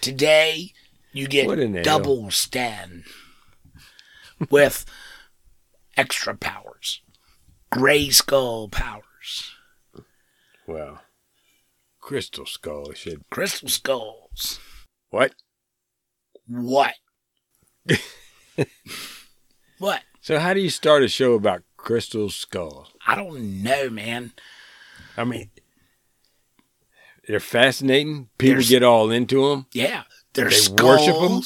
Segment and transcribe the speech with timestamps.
[0.00, 0.70] Today,
[1.12, 1.98] you What in the get hell?
[1.98, 3.02] double Stan
[4.50, 4.84] with
[5.96, 7.00] extra powers.
[7.72, 9.50] Grayskull powers.
[10.68, 11.00] Well,
[12.02, 13.22] Crystal Skull should.
[13.30, 14.60] Crystal skulls.
[15.10, 15.34] What?
[16.46, 16.94] What?
[19.78, 20.02] what?
[20.20, 22.92] So how do you start a show about Crystal Skulls?
[23.06, 24.32] I don't know, man.
[25.16, 25.50] I mean,
[27.26, 28.28] they're fascinating.
[28.38, 29.66] People There's- get all into them.
[29.72, 30.02] Yeah,
[30.34, 31.42] they're They skulls, worship 'em?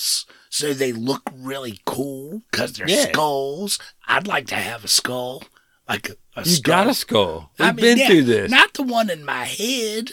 [0.50, 3.08] so they look really cool because they're Yeah.
[3.12, 3.78] skulls.
[4.06, 5.42] I'd like to have a skull,
[5.88, 6.72] like a, a You skull.
[6.72, 7.52] got a skull.
[7.58, 8.50] We've I mean, been yeah, through this.
[8.50, 10.12] Not the one in my head.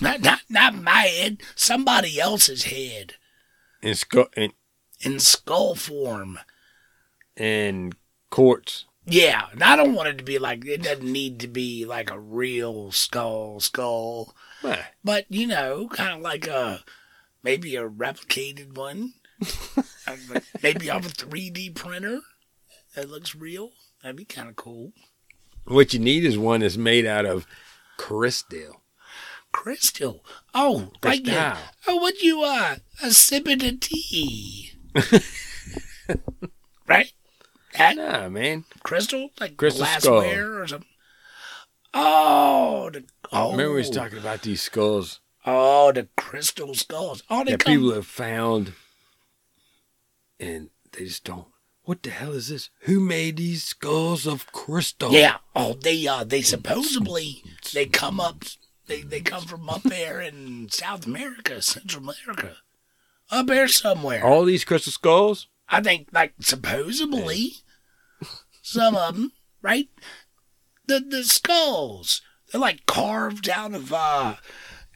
[0.00, 1.38] Not not not my head.
[1.54, 3.14] Somebody else's head
[3.82, 4.52] in skull in,
[5.00, 6.38] in skull form.
[7.36, 7.92] in
[8.30, 8.84] courts.
[9.10, 12.10] Yeah, and I don't want it to be like it doesn't need to be like
[12.10, 16.84] a real skull skull, Well, but you know, kind of like a
[17.42, 19.14] maybe a replicated one.
[20.62, 22.20] Maybe off a 3D printer
[22.96, 23.70] that looks real.
[24.02, 24.92] That'd be kind of cool.
[25.64, 27.46] what you need is one that's made out of
[27.96, 28.82] crystal.
[29.52, 30.24] Crystal.
[30.54, 31.34] Oh, like Crystal.
[31.34, 31.58] yeah.
[31.86, 34.72] Oh, what you uh, a sipping of tea,
[36.86, 37.12] right?
[37.76, 38.64] That Nah, man.
[38.82, 40.20] crystal, like Crystal skull.
[40.20, 40.88] glassware or something.
[41.94, 47.22] Oh, the oh, Remember we was talking about these skulls oh, the crystal skulls.
[47.30, 47.74] Oh, they that come.
[47.74, 48.74] people have found,
[50.38, 51.46] and they just don't.
[51.84, 52.68] What the hell is this?
[52.80, 55.10] Who made these skulls of crystal?
[55.12, 55.38] Yeah.
[55.56, 57.42] Oh, they uh, they supposedly
[57.72, 58.44] they come up.
[58.88, 62.56] They they come from up there in South America, Central America,
[63.30, 64.24] up there somewhere.
[64.24, 65.46] All these crystal skulls?
[65.68, 67.52] I think like supposedly
[68.62, 69.88] some of them, right?
[70.86, 74.36] The the skulls they're like carved out of uh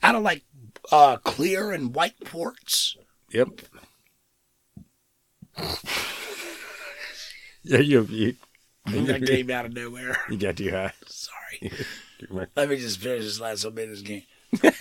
[0.03, 0.43] out of like
[0.91, 2.97] uh clear and white quartz.
[3.31, 3.61] Yep.
[7.63, 8.37] yeah, you, you,
[8.87, 10.17] that came out of nowhere.
[10.31, 10.95] you got too high.
[11.07, 11.73] Sorry.
[12.31, 14.23] Let me just finish this last little bit of this game.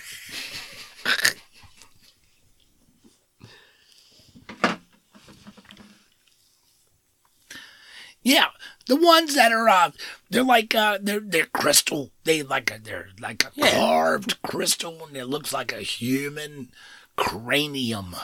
[8.22, 8.46] yeah,
[8.86, 9.90] the ones that are uh,
[10.30, 12.10] they're like uh, they're they're crystal.
[12.24, 16.70] They like a, they're like a carved crystal, and it looks like a human
[17.16, 18.14] cranium,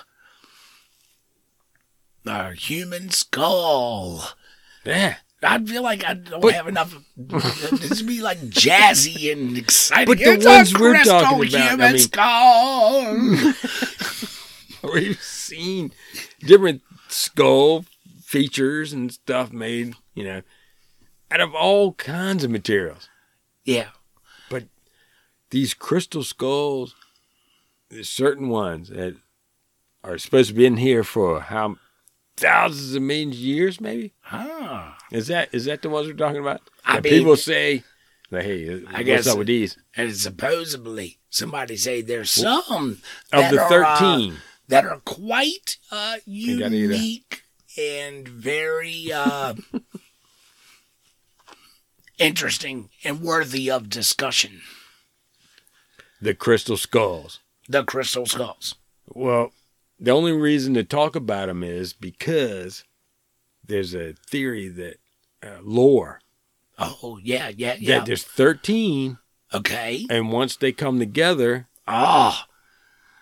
[2.27, 4.25] a human skull.
[4.85, 5.17] Yeah.
[5.43, 6.95] I feel like I don't But- have enough.
[7.17, 10.07] this would be like jazzy and exciting.
[10.07, 13.15] But the It's ones we're crystal talking about, I mean, skull.
[14.95, 15.93] we've seen
[16.41, 17.85] different skull
[18.23, 20.43] features and stuff made, you know,
[21.31, 23.09] out of all kinds of materials.
[23.65, 23.89] yeah,
[24.51, 24.65] but
[25.51, 26.95] These crystal skulls,
[27.91, 29.17] there's certain ones that
[30.05, 31.77] are supposed to be in here for how
[32.39, 34.13] thousands of millions of years, maybe.
[34.21, 34.93] huh.
[35.11, 36.61] Is that is that the ones we're talking about?
[36.85, 37.83] I That mean- people say,
[38.31, 43.01] like, "Hey, I what's guess- up with these?" And supposedly, somebody say there's some
[43.33, 44.37] Of the are, uh, thirteen,
[44.69, 47.43] that are quite uh, gotta eat a- unique
[47.79, 49.55] and very uh,
[52.19, 54.61] interesting and worthy of discussion.
[56.21, 57.39] the crystal skulls.
[57.69, 58.75] The crystal skulls.
[59.07, 59.53] Well,
[59.99, 62.85] the only reason to talk about them is because
[63.65, 64.97] there's a theory that
[65.43, 66.21] uh, lore
[66.79, 67.99] Oh yeah, yeah, yeah.
[67.99, 69.19] that there's 13,
[69.53, 70.07] Okay.
[70.09, 72.47] and once they come together, Ah,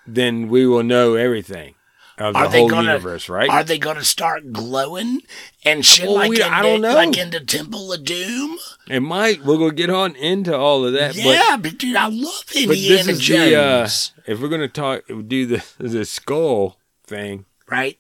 [0.07, 1.76] then we will know everything
[2.19, 3.49] of the Are they whole gonna- universe, right?
[3.51, 5.21] Are they going to start glowing
[5.65, 6.95] and shit Well, like, we- in I don't know.
[6.95, 8.59] like in the Temple of Doom?
[8.89, 9.45] it might.
[9.45, 12.77] We're gonna get on into all of that, yeah, but, dude, I love but, but
[12.77, 13.21] Indiana Jones.
[13.21, 17.99] the uh, if we're gonna talk do the the skull thing, right?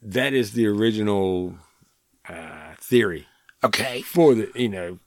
[0.00, 1.56] that is the original
[2.28, 3.26] uh, theory
[3.64, 4.02] Okay.
[4.02, 4.98] for the you know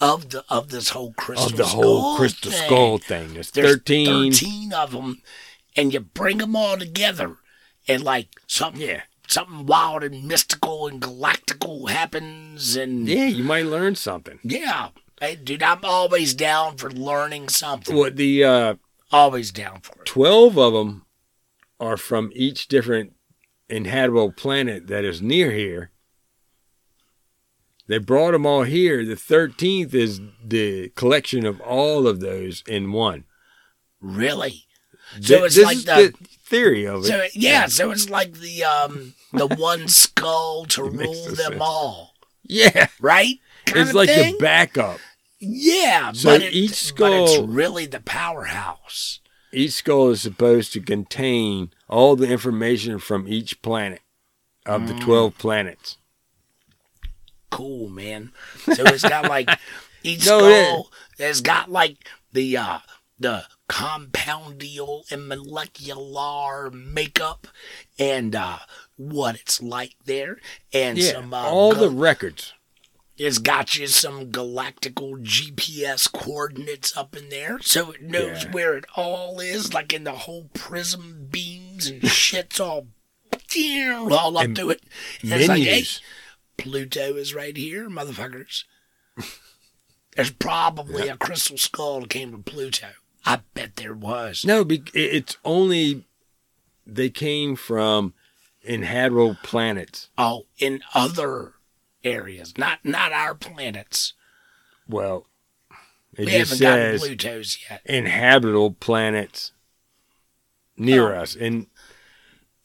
[0.00, 2.66] of the of this whole crystal of the skull whole crystal thing.
[2.66, 3.34] skull thing.
[3.34, 4.32] There's, There's 13.
[4.32, 5.20] 13 of them,
[5.76, 7.36] and you bring them all together,
[7.88, 9.02] and like something, Yeah.
[9.28, 14.38] something wild and mystical and galactical happens, and Yeah, you might learn something.
[14.42, 14.88] yeah.
[15.20, 17.94] Hey, dude, I'm always down for learning something.
[17.96, 18.74] What the uh,
[19.12, 20.06] Always down for it.
[20.06, 21.06] 12 of them
[21.78, 23.12] are from each different
[23.68, 25.92] inhabitable planet that is near here.
[27.86, 29.04] They brought them all here.
[29.04, 33.24] The 13th is the collection of all of those in one.
[34.00, 34.64] Really?
[35.20, 36.14] Th- So it's like is the-
[36.44, 37.08] theory of it.
[37.08, 41.56] So yeah, so it's like the um the one skull to rule them sense.
[41.60, 42.88] all, yeah.
[43.00, 43.38] right?
[43.66, 44.32] Kind It's like thing?
[44.34, 45.00] the backup.
[45.40, 49.20] Yeah, So but it, each but it's really the powerhouse.
[49.52, 54.00] Each skull is supposed to contain all the information from each planet
[54.66, 54.88] of Mm.
[54.88, 55.98] the 12 planets.
[57.50, 58.32] Cool, man.
[58.64, 59.48] So it's got like
[60.02, 62.78] each No, skull has got like the uh
[63.18, 67.46] the compoundial and molecular makeup
[67.98, 68.58] and uh
[68.96, 70.38] what it's like there
[70.72, 72.52] and Yeah, some uh, all the records.
[73.16, 78.50] it's got you some galactical GPS coordinates up in there, so it knows Yeah.
[78.52, 82.88] where it all is, like in the whole prism beams and shit's all
[84.10, 84.82] all up And to it.
[85.22, 86.00] And it's like, hey, Menus.
[86.56, 88.64] Pluto is right here, motherfuckers.
[90.16, 92.88] There's probably a crystal skull that came from Pluto.
[93.24, 94.44] I bet there was.
[94.44, 96.04] No, it's only
[96.86, 98.12] they came from
[98.62, 100.10] inhabitable planets.
[100.18, 101.54] Oh, in other
[102.02, 104.12] areas, not not our planets.
[104.88, 105.26] Well,
[106.16, 107.80] it we just haven't gotten says Plutos yet.
[107.86, 109.52] inhabitable planets
[110.76, 111.20] near Oh.
[111.22, 111.34] us.
[111.34, 111.66] And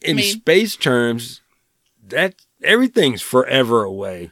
[0.02, 1.42] in mean- space terms,
[2.06, 4.32] that everything's forever away.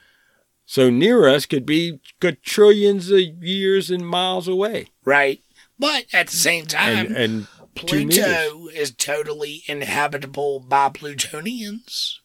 [0.65, 1.99] So near us could be
[2.43, 4.87] trillions of years and miles away.
[5.05, 5.41] Right.
[5.79, 7.47] But at the same time, And and.
[7.75, 12.21] Pluto is totally inhabitable by Plutonians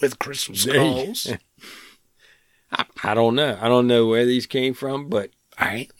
[0.00, 1.26] with crystal skulls.
[2.70, 3.58] I, I don't know.
[3.60, 5.30] I don't know where these came from, but
[5.60, 5.90] right?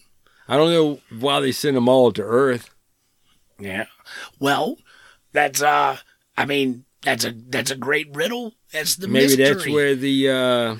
[0.47, 2.71] I don't know why they sent them all to Earth.
[3.59, 3.87] Yeah.
[4.39, 4.77] Well,
[5.33, 5.97] that's uh
[6.37, 8.55] I mean, that's a that's a great riddle.
[8.73, 9.45] That's the Maybe mystery.
[9.45, 10.77] that's where the uh,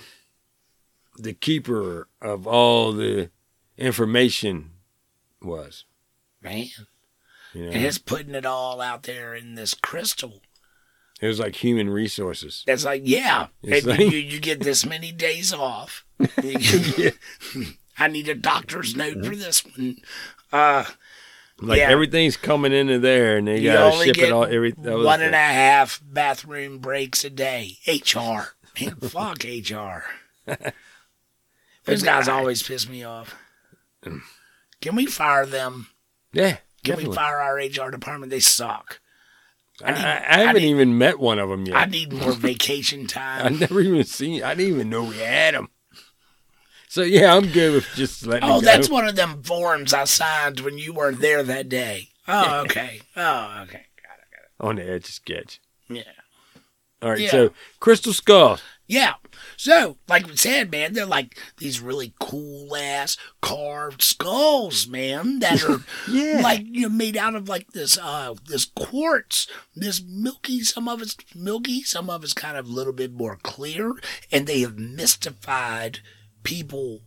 [1.19, 3.31] the keeper of all the
[3.77, 4.71] information
[5.47, 5.85] was.
[6.43, 6.67] man.
[7.55, 10.43] You know, And it's putting it all out there in this crystal.
[11.23, 12.63] it was like human resources.
[12.67, 16.05] That's like, yeah, It's like- you, you get this many days off.
[16.43, 17.17] Get-
[17.99, 19.97] I need a doctor's note for this one.
[20.53, 20.85] Uh,
[21.59, 21.89] Like Yeah.
[21.89, 24.45] everything's coming into there, and they gotta only ship it all.
[24.45, 27.79] Every one and a half bathroom breaks a day.
[27.89, 28.55] HR.
[28.79, 30.05] Man, fuck HR.
[31.87, 33.35] Those guys always piss me off.
[34.81, 35.89] Can we fire them?
[36.33, 36.59] yeah.
[36.85, 37.11] Can Definitely.
[37.11, 38.31] we fire our HR department?
[38.31, 39.01] They suck.
[39.85, 41.75] I, need- I, I haven't need- even met one of them yet.
[41.77, 43.45] I need more vacation time.
[43.47, 44.45] I never even seen.
[44.45, 45.69] I didn't even know we had them.
[46.89, 48.49] So yeah, I'm good with just letting.
[48.49, 52.11] Oh, it that's one of them forms I signed when you weren't there that day.
[52.29, 53.01] Oh, okay.
[53.17, 53.87] Oh, okay.
[54.61, 55.61] on the edge of sketch.
[55.89, 56.03] Yeah.
[57.03, 57.31] All right, Yeah.
[57.31, 58.59] so Crystal Skull.
[58.89, 59.15] Yeah.
[59.57, 65.65] So, like we said, man, they're like these really cool ass carved skulls, man, that
[65.65, 66.41] are Yeah.
[66.43, 70.61] like you know made out of like this uh this quartz, this milky.
[70.63, 73.93] Some of it's milky, some of it's kind of a little bit more clear,
[74.31, 75.99] and they have mystified
[76.45, 77.01] people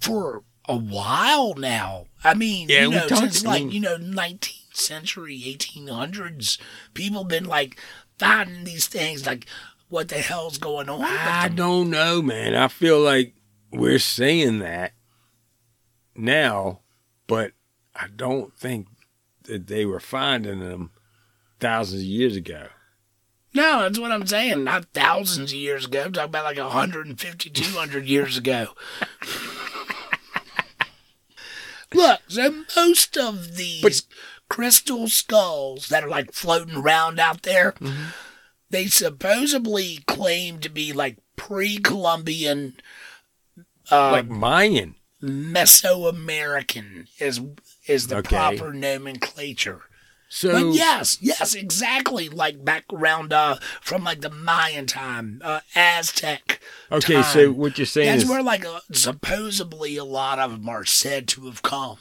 [0.00, 2.06] for a while now.
[2.22, 6.58] I mean, Yeah, you know, since like mean- you know, nineteenth century, eighteen hundreds,
[6.94, 7.80] people been like
[8.18, 9.46] finding these things like.
[9.88, 11.02] What the hell's going on?
[11.02, 12.54] I don't know, man.
[12.54, 13.34] I feel like
[13.72, 14.92] we're saying that
[16.14, 16.80] now,
[17.26, 17.52] but
[17.94, 18.88] I don't think
[19.44, 20.90] that they were finding them
[21.60, 22.66] thousands of years ago.
[23.54, 24.64] No, that's what I'm saying.
[24.64, 26.02] Not thousands of years ago.
[26.04, 28.68] I'm talking about like 150, 200 years ago.
[31.94, 34.02] Look, so most of these But-
[34.48, 38.04] crystal skulls that are like floating around out there, Mm-hmm.
[38.70, 42.76] They supposedly claim to be like pre-Columbian,
[43.90, 44.94] uh, like Mayan.
[45.22, 47.40] Mesoamerican is
[47.86, 48.36] is the Okay.
[48.36, 49.82] proper nomenclature.
[50.28, 52.28] So But yes, yes, exactly.
[52.28, 56.60] Like back around uh, from like the Mayan time, uh, Aztec.
[56.90, 60.68] okay, so what you're saying That's is where like uh, supposedly a lot of them
[60.68, 61.98] are said to have come.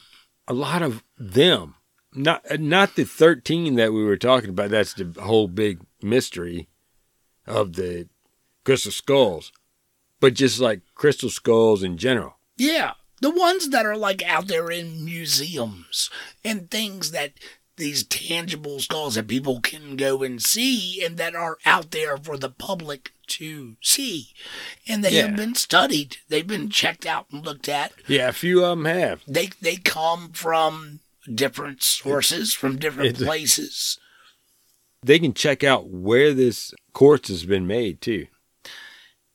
[0.48, 1.76] a lot of them,
[2.14, 4.72] not not the thirteen that we were talking about.
[4.72, 6.70] That's the whole big mystery
[7.46, 8.08] of the
[8.64, 9.52] crystal skulls,
[10.20, 12.36] but just like crystal skulls in general.
[12.58, 16.10] Yeah, the ones that are like out there in museums
[16.44, 17.34] and things that
[17.78, 22.38] these tangible skulls that people can go and see and that are out there for
[22.38, 24.30] the public to see.
[24.88, 25.28] And they Yeah.
[25.28, 26.18] have been studied.
[26.30, 27.92] They've been checked out and looked at.
[28.08, 29.24] Yeah, a few of them have.
[29.28, 31.02] They they come from
[31.34, 34.00] different sources, from different It's- places.
[35.06, 38.26] They can check out where this quartz has been made too.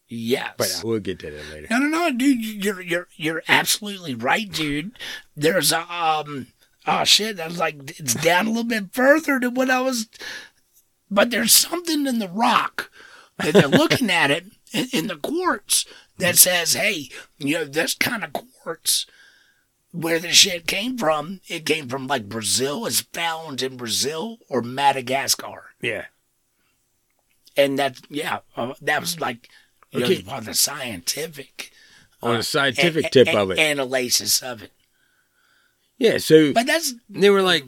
[0.09, 0.55] Yes.
[0.59, 1.69] But we'll get to that later.
[1.71, 2.65] No, no, no, dude.
[2.65, 4.93] You're you're you're absolutely right, dude.
[5.37, 6.49] There's a um.
[6.87, 7.39] Oh shit!
[7.39, 10.09] I was like, it's down a little bit further than what I was,
[11.09, 12.91] but there's something in the rock
[13.39, 15.85] that they're looking at it in, in the quartz
[16.19, 19.07] that says, "Hey, you know, this kind of quartz."
[19.93, 22.87] Where the shit came from, it came from like Brazil.
[22.87, 26.07] It's found in Brazil or Madagascar, Yeah.
[27.57, 29.49] and that, yeah, uh, that was like
[29.91, 30.23] you Okay.
[30.23, 31.73] know, on the scientific
[32.23, 33.59] On uh, a scientific a- tip a- of it.
[33.59, 34.71] Analysis of it.
[35.99, 37.65] Yeah, so But that's they were like,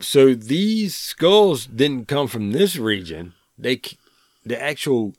[0.00, 3.32] so these skulls didn't come from this region.
[3.56, 3.80] They,
[4.44, 5.14] the actual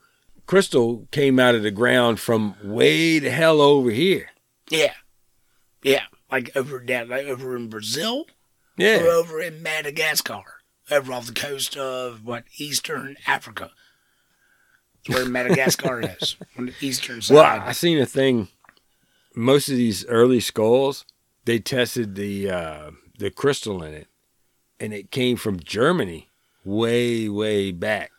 [0.46, 4.30] crystal came out of the ground from way the hell over here.
[4.70, 4.94] yeah,
[5.86, 8.26] yeah, like over down, like over in Brazil
[8.78, 9.02] Yeah.
[9.04, 10.44] or over in Madagascar,
[10.92, 13.72] over off the coast of what Eastern Africa.
[15.08, 17.36] That's where Madagascar is on the eastern side.
[17.36, 18.48] well, I seen a thing.
[19.36, 21.06] Most of these early skulls,
[21.46, 24.08] they tested the uh, the crystal in it,
[24.80, 26.30] and it came from Germany,
[26.64, 28.12] way way back.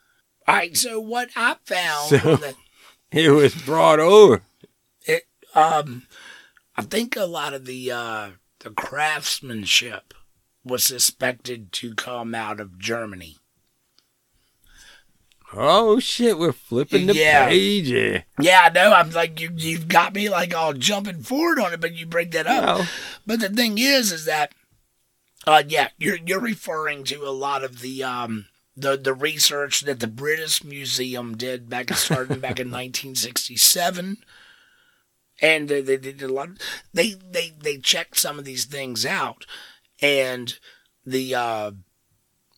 [0.47, 2.55] All right, so what I found So- that
[3.13, 4.43] It was brought over.
[5.07, 5.23] it,
[5.55, 6.03] um,
[6.77, 8.31] I think a lot of the uh,
[8.61, 10.13] the craftsmanship
[10.65, 13.37] was suspected to come out of Germany.
[15.55, 17.47] Oh shit, we're flipping the Yeah.
[17.49, 17.89] page.
[17.89, 18.23] Yeah.
[18.41, 18.93] Yeah, I know.
[18.93, 19.51] I'm like you.
[19.57, 22.65] You've got me like all jumping forward on it, but you break that up.
[22.65, 22.89] Well,
[23.27, 24.53] But the thing is, is that,
[25.47, 30.01] uh, yeah, you're you're referring to a lot of the um the the research that
[30.01, 34.19] the British Museum did back starting back in 1967,
[35.41, 36.49] and they, they did a lot.
[36.95, 39.47] They they they checked some of these things out,
[40.01, 40.59] and
[41.05, 41.71] the uh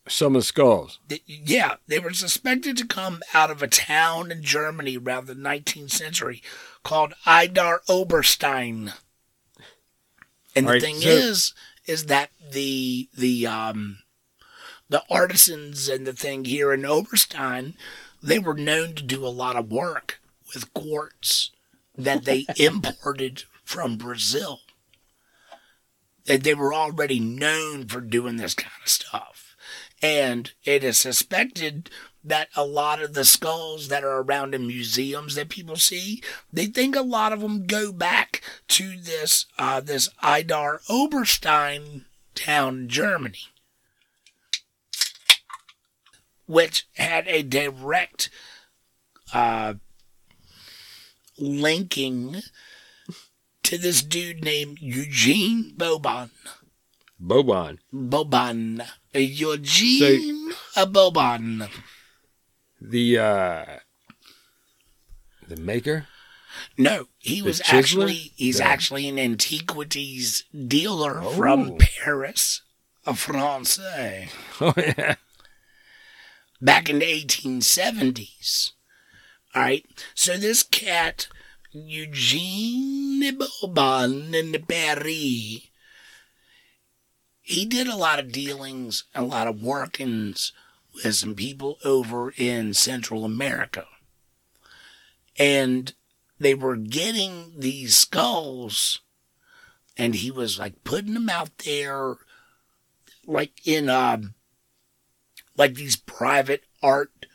[0.09, 0.99] some of the skulls.
[1.07, 5.35] the, yeah, they were suspected to come out of a town in Germany around the
[5.35, 6.43] 19th century
[6.83, 8.95] called Idar Oberstein.
[10.57, 11.53] And the Right, thing so- is,
[11.87, 13.99] is that the the um
[14.89, 17.75] the artisans and the thing here in Oberstein,
[18.23, 20.21] they were known to do a lot of work
[20.55, 21.51] with quartz
[21.99, 24.61] that they imported from Brazil.
[26.25, 29.57] They, they were already known for doing this kind of stuff.
[30.01, 31.91] And it is suspected
[32.23, 36.67] that a lot of the skulls that are around in museums that people see, they
[36.67, 42.89] think a lot of them go back to this uh, this Idar Oberstein town in
[42.89, 43.39] Germany,
[46.47, 48.31] which had a direct
[49.33, 49.75] uh,
[51.39, 52.43] linking
[53.63, 56.31] to this dude named Eugene Boban.
[57.23, 57.79] Boban.
[57.93, 58.87] Boban.
[59.15, 61.69] Eugene Boban.
[62.81, 63.65] The uh
[65.49, 66.07] the maker?
[66.77, 67.79] No, he The was chiseler?
[67.79, 71.31] actually he's actually an antiquities dealer Oh.
[71.33, 72.63] from Paris,
[73.07, 73.79] a France,
[74.61, 75.17] Oh yeah.
[76.61, 78.73] back in the 1870s.
[79.55, 81.29] All right, so this cat
[81.73, 85.69] Eugene Boban in Paris,
[87.41, 90.53] he did a lot of dealings, a lot of workings
[90.93, 93.87] with some people over in Central America.
[95.39, 95.95] And
[96.39, 99.01] they were getting these skulls,
[99.97, 102.17] and he was like putting them out there,
[103.27, 104.19] like in uh,
[105.57, 107.27] like these private art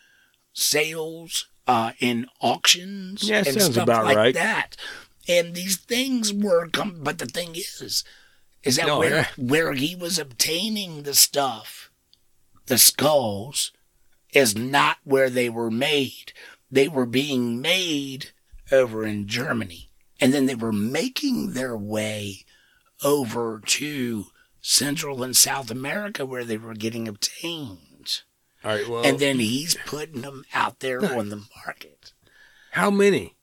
[0.54, 4.34] sales, uh, in auctions, Yeah, and stuff about like right.
[4.34, 4.76] that.
[5.28, 8.04] And these things were come, but the thing is,
[8.64, 9.28] is that No, where yeah.
[9.38, 11.90] where he was obtaining the stuff,
[12.66, 13.72] the skulls,
[14.34, 16.34] is not where they were made.
[16.72, 18.32] They were being made
[18.72, 19.90] over in Germany.
[20.20, 22.46] And then they were making their way
[23.04, 24.26] over to
[24.62, 27.80] Central and South America where they were getting obtained.
[28.64, 32.14] All right, well And then he's putting them out there on the market.
[32.72, 33.36] how many?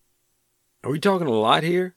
[0.83, 1.95] Are we talking a lot here?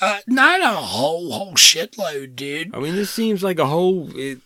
[0.00, 2.74] Uh, not a whole, whole shitload, dude.
[2.74, 4.40] I mean, this seems like a whole it,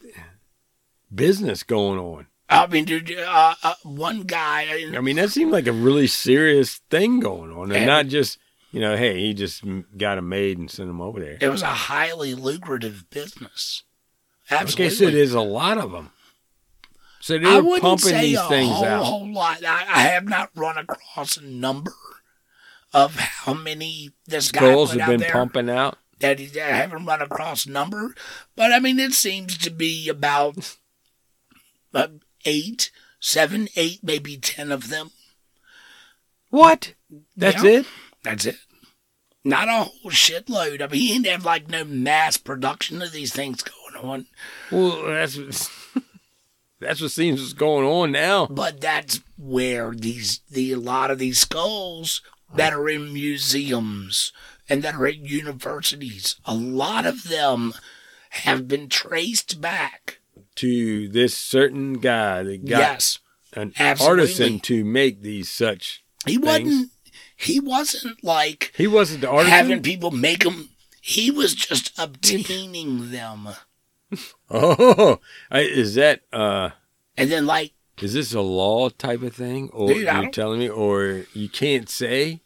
[1.12, 2.26] business going on.
[2.48, 6.76] I mean, dude, uh, uh, one guy, I mean, that seemed like a really serious
[6.90, 7.86] thing going on, and Yeah.
[7.86, 8.38] not just
[8.74, 9.62] you know, hey, he just
[9.96, 11.38] got them made and sent them over there.
[11.40, 13.84] It was a highly lucrative business.
[14.50, 14.96] Like I Absolutely.
[14.96, 16.10] said, there's a lot of them.
[17.24, 19.04] So I they're wouldn't pumping say these a things whole, out.
[19.04, 19.64] whole lot.
[19.64, 21.94] I, I have not run across a number
[22.92, 25.32] of how many this guy Skulls put have out been there.
[25.32, 25.96] pumping out.
[26.20, 28.14] That he, I haven't run across a number,
[28.56, 30.76] but I mean it seems to be about
[31.94, 32.08] uh,
[32.44, 32.90] eight,
[33.20, 35.10] seven, eight, maybe ten of them.
[36.50, 36.92] What?
[37.34, 37.70] That's Yeah.
[37.70, 37.86] it?
[38.22, 38.56] That's it.
[39.42, 40.82] Not a whole shitload.
[40.82, 44.26] I mean, he didn't have like no mass production of these things going on.
[44.70, 45.70] Well, that's
[46.80, 48.46] that's what seems is going on now.
[48.46, 52.22] But that's where these the a lot of these skulls
[52.54, 54.32] that are in museums
[54.68, 57.74] and that are at universities, a lot of them
[58.30, 60.20] have been traced back.
[60.56, 63.18] To this certain guy that got yes.
[63.54, 64.22] an absolutely.
[64.22, 66.04] artisan to make these such.
[66.24, 66.46] He things.
[66.46, 66.90] wasn't
[67.36, 69.50] he wasn't like He wasn't the artisan.
[69.52, 70.70] having people make them.
[71.00, 73.48] He was just obtaining them.
[74.50, 75.18] oh,
[75.52, 76.70] is that uh?
[77.16, 80.68] And then like Is this a law type of thing, or Dude, you're telling me,
[80.68, 82.40] or you can't say?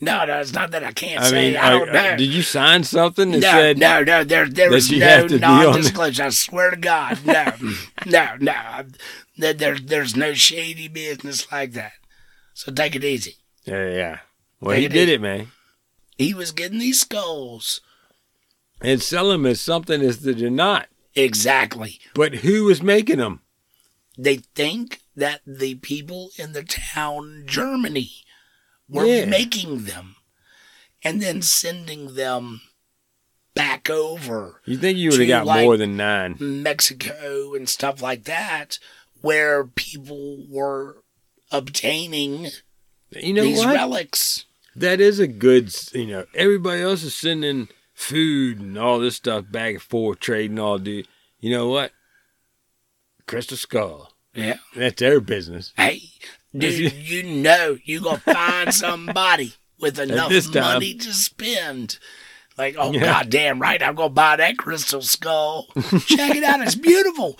[0.00, 1.48] no, no, it's not that I can't I say.
[1.50, 2.16] mean, I don't know.
[2.16, 5.38] did you sign something that no, said no, no, there, there was no have to
[5.38, 6.22] be on the- non-disclosure.
[6.22, 7.52] I swear to God, no,
[8.06, 8.84] no, no.
[9.36, 11.92] There, there, there's no shady business like that.
[12.54, 13.36] So take it easy.
[13.64, 14.18] Yeah, yeah.
[14.60, 15.14] Well, Take he it did easy.
[15.14, 15.48] it, man.
[16.16, 17.80] He was getting these skulls
[18.80, 20.86] And sell them as something as that they're not.
[21.22, 22.00] Exactly.
[22.14, 23.42] But who is making them?
[24.16, 28.10] They think that the people in the town Germany
[28.88, 29.24] were Yeah.
[29.26, 30.16] making them,
[31.02, 32.60] and then sending them
[33.54, 36.36] back over You think you would have got like, more than nine?
[36.40, 38.78] Mexico and stuff like that,
[39.20, 41.02] where people were
[41.50, 42.48] obtaining
[43.10, 43.74] You know these what?
[43.74, 44.44] relics.
[44.76, 45.74] that is a good.
[45.92, 50.58] You know, everybody else is sending food and all this stuff back and forth, trading
[50.58, 50.78] all.
[50.78, 51.02] Do
[51.40, 51.90] you know what?
[53.26, 54.12] Crystal Skull.
[54.34, 54.58] Yeah.
[54.76, 55.72] That's their business.
[55.76, 56.02] Hey,
[56.56, 61.98] dude, you know you gonna find somebody with enough money to spend.
[62.56, 63.00] Like, oh Yeah.
[63.00, 65.66] goddamn right, I'm gonna buy that crystal skull.
[66.06, 67.38] Check it out, it's beautiful.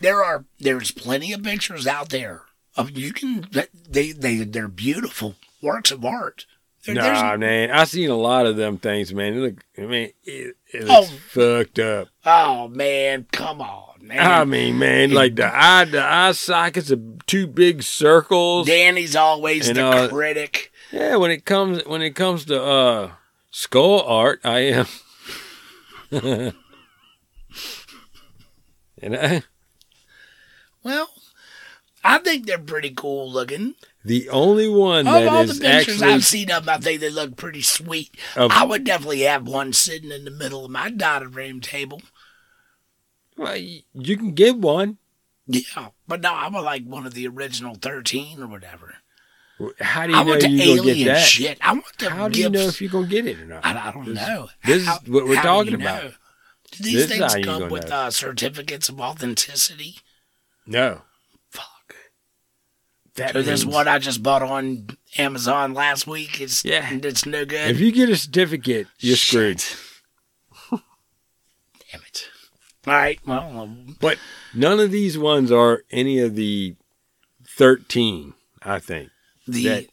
[0.00, 2.42] There are there's plenty of pictures out there
[2.76, 3.46] of you can
[3.88, 6.46] they they they're beautiful works of art.
[6.84, 9.34] There- Nah, man, I seen a lot of them things, man.
[9.34, 11.04] It look, I mean, it, it Oh.
[11.04, 12.08] fucked up.
[12.26, 14.18] oh man, come on, man.
[14.18, 18.66] I mean, man, like the eye, the eye sockets are two big circles.
[18.66, 20.72] Danny's always And, the uh, critic.
[20.90, 23.10] Yeah, when it comes when it comes to uh
[23.52, 24.86] skull art, I am.
[29.00, 29.42] and I,
[30.82, 31.08] Well,
[32.04, 33.74] I think they're pretty cool looking.
[34.04, 36.78] The only one Of that all the is pictures actually I've seen of them, I
[36.78, 38.16] think they look pretty sweet.
[38.36, 42.02] I would definitely have one sitting in the middle of my dining room table.
[43.36, 44.98] well, you can get one.
[45.46, 48.94] Yeah, but no, I would like one of the original 13 or whatever.
[49.80, 51.20] How do you I know want the you gonna get that?
[51.26, 51.58] shit.
[51.60, 53.64] I want the How do you know if you're gonna get it or not?
[53.64, 54.48] I, I don't know.
[54.64, 56.02] this is what we're how talking about.
[56.04, 56.10] know?
[56.72, 59.98] Do these This things come with uh, certificates of authenticity?
[60.66, 61.02] No.
[63.16, 66.40] That So this one I just bought on Amazon last week.
[66.40, 66.88] It's Yeah.
[66.92, 67.70] it's no good.
[67.70, 69.60] If you get a certificate, you're Shit.
[69.60, 70.80] screwed.
[71.92, 72.28] Damn it.
[72.86, 73.20] All right.
[73.26, 74.18] Well, um, But
[74.54, 76.74] none of these ones are any of the
[77.46, 78.34] thirteen.
[78.62, 79.10] I think
[79.46, 79.86] the That-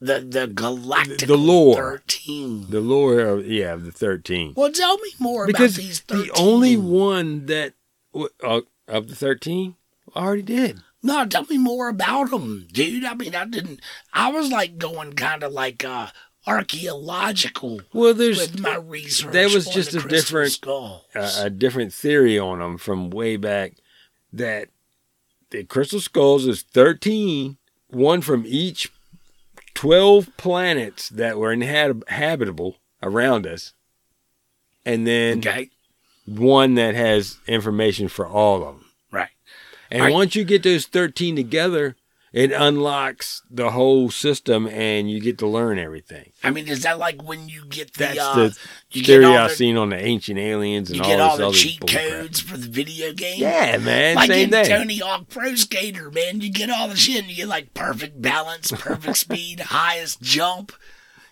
[0.00, 1.76] the the galactic the lore.
[1.76, 2.66] thirteen.
[2.70, 4.52] the lore of yeah of the thirteen.
[4.56, 6.26] Well, tell me more because about these thirteen.
[6.26, 7.74] the only one that
[8.14, 9.76] uh, of the thirteen
[10.14, 10.80] I already did.
[11.02, 13.04] No, tell me more about them, dude.
[13.04, 13.80] I mean, I didn't.
[14.12, 16.08] I was like going kind of like uh
[16.46, 19.32] archaeological Well, there's with my research.
[19.32, 21.02] there was just the a different- skulls.
[21.14, 23.74] a, a different theory on them from way back
[24.32, 24.68] that
[25.50, 28.90] the crystal skulls is 13 one from each
[29.74, 33.72] 12 planets that were inhabitable around us
[34.84, 35.70] and then okay,
[36.26, 38.84] one that has information for all of them.
[39.92, 40.12] And Right.
[40.12, 41.96] once you get those 13 together
[42.32, 46.98] it unlocks the whole system and you get to learn everything I mean, is that
[46.98, 48.58] like when you get the that's uh, the
[48.90, 51.40] you theory all i've the, seen on the ancient aliens and you all get this
[51.40, 53.38] all the cheat codes for the video game?
[53.38, 56.96] yeah man like same in thing Tony Hawk Pro Skater, man, you get all the
[56.96, 57.18] shit.
[57.20, 60.72] And you get like perfect balance, perfect speed, highest jump.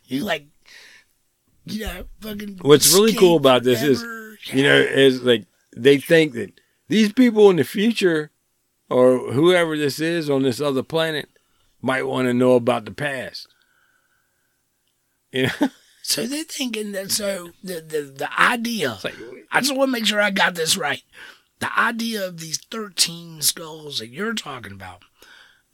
[0.06, 0.46] You like,
[1.64, 2.58] you know, fucking.
[2.62, 4.02] What's really cool about this is,
[4.52, 5.46] you know, is like
[5.76, 8.30] they think that these people in the future,
[8.90, 11.28] or whoever this is on this other planet,
[11.80, 13.46] might want to know about the past.
[15.32, 15.68] You know?
[16.02, 19.14] So they're thinking that so the the, the idea like,
[19.52, 21.02] I just want to make sure I got this right.
[21.60, 25.02] The idea of these 13 skulls that you're talking about,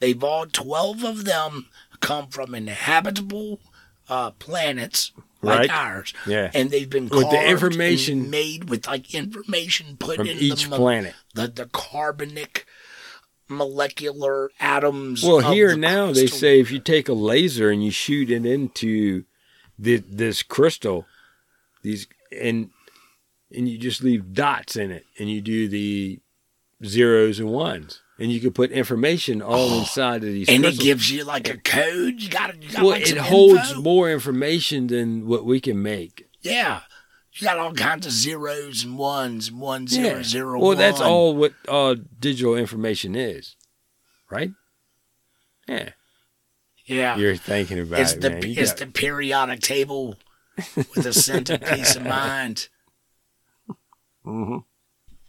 [0.00, 1.68] they've all 12 of them
[2.00, 3.60] come from inhabitable
[4.08, 5.70] uh, planets like Right.
[5.70, 6.12] ours.
[6.26, 6.50] Yeah.
[6.52, 11.14] And they've been With the information- made with like information put in each the, planet.
[11.34, 12.66] the the carbonic
[13.48, 15.22] molecular atoms.
[15.22, 18.46] Well, here the now they say if you take a laser and you shoot it
[18.46, 19.24] into
[19.78, 21.06] the, this crystal,
[21.82, 22.06] these
[22.38, 22.70] and
[23.54, 26.20] and you just leave dots in it, and you do the
[26.84, 30.48] zeros and ones, and you can put information all oh, inside of these.
[30.48, 32.20] and it gives you like a code.
[32.20, 32.82] You got to.
[32.82, 33.82] well, like it holds info.
[33.82, 36.28] more information than what we can make.
[36.42, 36.80] Yeah.
[37.38, 41.34] You got all kinds of zeros and ones and one zero zero Well, that's all
[41.36, 43.56] what uh, digital information is,
[44.30, 44.50] right?
[45.68, 45.90] Yeah,
[46.86, 47.16] Yeah.
[47.16, 48.44] you're thinking about it's it, the man.
[48.44, 50.16] It's got- the periodic table
[50.76, 52.68] with a sense of peace of mind.
[54.24, 54.64] Mhm.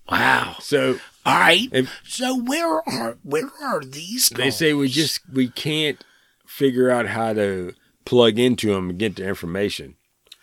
[0.09, 0.55] Wow.
[0.59, 1.69] So All right.
[1.71, 4.29] If- so where are where are these?
[4.29, 6.03] They say we just we can't
[6.47, 7.73] figure out how to
[8.05, 9.97] plug into them and get the information.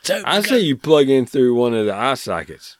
[0.05, 2.77] So I say you plug in through one of the eye sockets,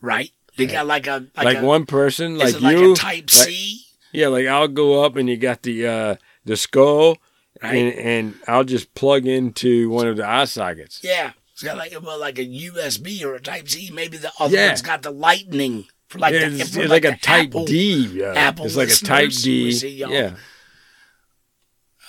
[0.00, 0.30] right.
[0.56, 2.92] They got like a like, like, a, one person, like like you.
[2.92, 3.82] a Type like- C.
[4.12, 7.16] yeah, like I'll go up and you got the uh the skull,
[7.62, 7.74] Right.
[7.74, 11.00] and and I'll just plug into one of the eye sockets.
[11.02, 11.32] Yeah.
[11.52, 13.90] It's got like a, well, like a USB or a Type C.
[13.92, 14.68] Maybe the other Yeah.
[14.68, 17.64] one's got the lightning for like Yeah, the, it's, it's like, a the Type Apple.
[17.66, 18.06] D.
[18.20, 18.32] Yeah.
[18.34, 19.70] Apple it's like a Type D.
[19.70, 20.34] Yeah.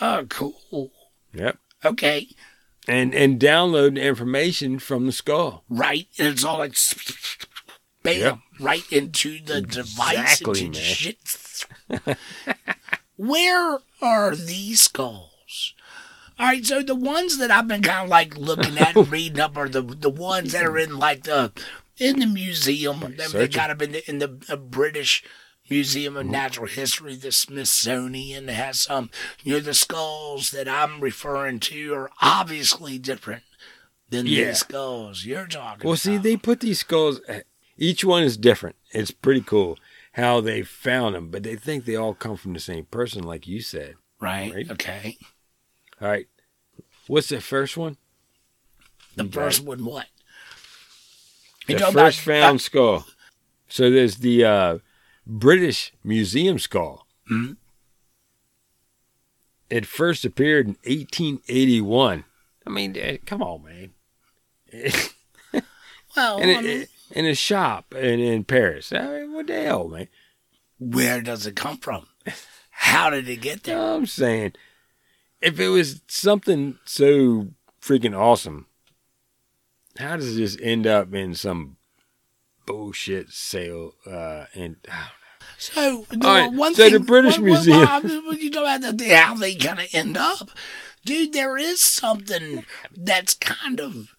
[0.01, 0.91] Oh, cool.
[1.33, 1.57] Yep.
[1.85, 2.27] Okay.
[2.87, 5.63] And and download the information from the skull.
[5.69, 6.75] right, and it's all like
[8.03, 8.37] bam, Yep.
[8.59, 10.41] right into the device.
[10.41, 10.73] Exactly, man.
[10.73, 11.65] shit.
[13.15, 15.73] Where are these skulls?
[16.39, 19.39] All right, so the ones that I've been kind of like looking at and reading
[19.39, 21.51] up are the the ones that are in like the
[21.97, 22.99] in the museum.
[23.01, 23.51] They, they searching.
[23.55, 25.23] got them in the, in the uh, British
[25.69, 28.47] Museum of Natural History, the Smithsonian.
[28.49, 29.09] Has some,
[29.43, 33.43] you know, the skulls that I'm referring to are obviously different
[34.09, 34.45] than Yeah.
[34.49, 37.21] these skulls you're talking Well, see, they put these skulls.
[37.77, 38.75] Each one is different.
[38.91, 39.77] It's pretty cool
[40.13, 43.47] how they found them, but they think they all come from the same person, like
[43.47, 43.95] you said.
[44.19, 44.53] right?
[44.53, 44.71] right?
[44.71, 45.17] Okay.
[45.99, 46.27] All right.
[47.07, 47.97] What's the first one?
[49.15, 50.05] The You first one, what?
[51.67, 53.07] The first about- found skull.
[53.67, 54.77] So there's the uh,
[55.25, 57.07] British Museum skull.
[57.31, 57.57] Mhm.
[59.69, 62.25] It first appeared in 1881.
[62.65, 63.93] I mean, eh, come on, man.
[66.15, 68.93] Well, in, I a, mean, in a shop in, in Paris.
[68.93, 70.07] I mean, what the hell, man?
[70.79, 72.05] where does it come from?
[72.69, 73.79] How did it get there?
[73.79, 74.53] I'm saying,
[75.41, 77.47] if it was something so
[77.81, 78.67] freaking awesome,
[79.97, 81.77] how does it just end up in some
[82.65, 83.93] bullshit sale?
[84.05, 84.77] Uh, and
[85.57, 88.49] So, the All right, one so thing, the British what- Museum- mean, when you
[88.97, 90.49] the, how they kind of end up,
[91.05, 92.65] dude, there is something
[92.97, 94.13] that's kind of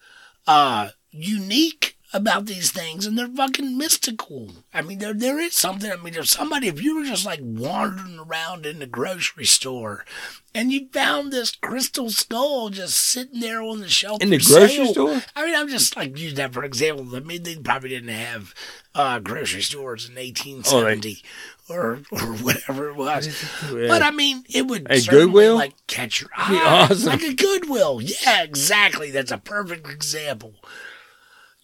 [0.47, 4.51] uh unique about these things, and they're fucking mystical.
[4.73, 5.91] I mean, there there is something.
[5.91, 10.05] I mean, if somebody, if you were just like wandering around in the grocery store,
[10.53, 14.85] and you found this crystal skull just sitting there on the shelf in the grocery
[14.85, 17.13] sale, store, I mean, I'm just like using that for example.
[17.15, 18.53] I mean, they probably didn't have
[18.95, 21.21] uh, grocery stores in 1870
[21.67, 23.27] or or whatever it was.
[23.73, 23.87] Yeah.
[23.89, 25.55] But I mean, it would A Goodwill?
[25.55, 27.09] like catch your eye, awesome.
[27.09, 27.99] like a Goodwill.
[28.01, 29.11] Yeah, exactly.
[29.11, 30.53] That's a perfect example.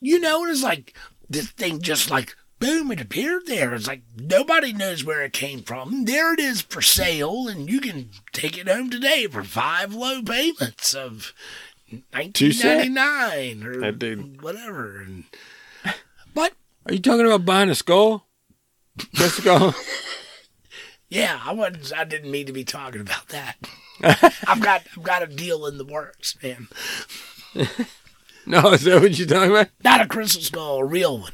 [0.01, 0.93] You know, it's like
[1.29, 3.73] this thing just like boom, it appeared there.
[3.73, 6.05] It's like nobody knows where it came from.
[6.05, 10.21] There it is for sale, and you can take it home today for five low
[10.21, 11.33] payments of
[12.13, 13.91] nineteen ninety nine or
[14.39, 15.01] whatever.
[15.01, 15.25] And
[16.33, 16.53] but
[16.85, 18.27] are you talking about buying a skull?
[19.13, 19.75] The skull.
[21.09, 21.93] yeah, I wasn't.
[21.97, 23.57] I didn't mean to be talking about that.
[24.47, 26.67] I've got I've got a deal in the works, man.
[28.45, 29.67] no, is that what you're talking about?
[29.83, 31.33] Not a crystal skull, a real one.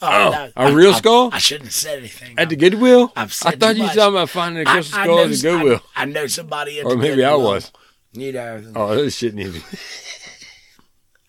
[0.00, 1.30] Oh, oh no, a real skull?
[1.32, 2.38] I, shouldn't have said anything.
[2.38, 3.12] At the Goodwill?
[3.16, 5.42] I've I thought you were talking about finding a crystal I skull know at the
[5.42, 5.80] Goodwill.
[5.96, 7.72] I, I know somebody at Or the maybe I was.
[8.12, 9.62] You know, Oh, this shouldn't even.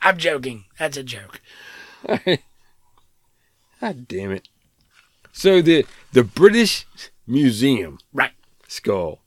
[0.01, 0.65] I'm joking.
[0.77, 1.41] That's a joke.
[3.81, 4.47] God damn it.
[5.31, 6.85] So the the British
[7.27, 8.31] Museum Right.
[8.67, 9.19] skull.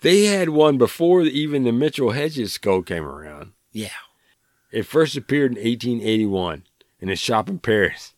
[0.00, 3.52] They had one before even the Mitchell Hedges skull came around.
[3.72, 3.90] Yeah.
[4.72, 6.64] It first appeared in 1881
[6.98, 8.14] in a shop in Paris,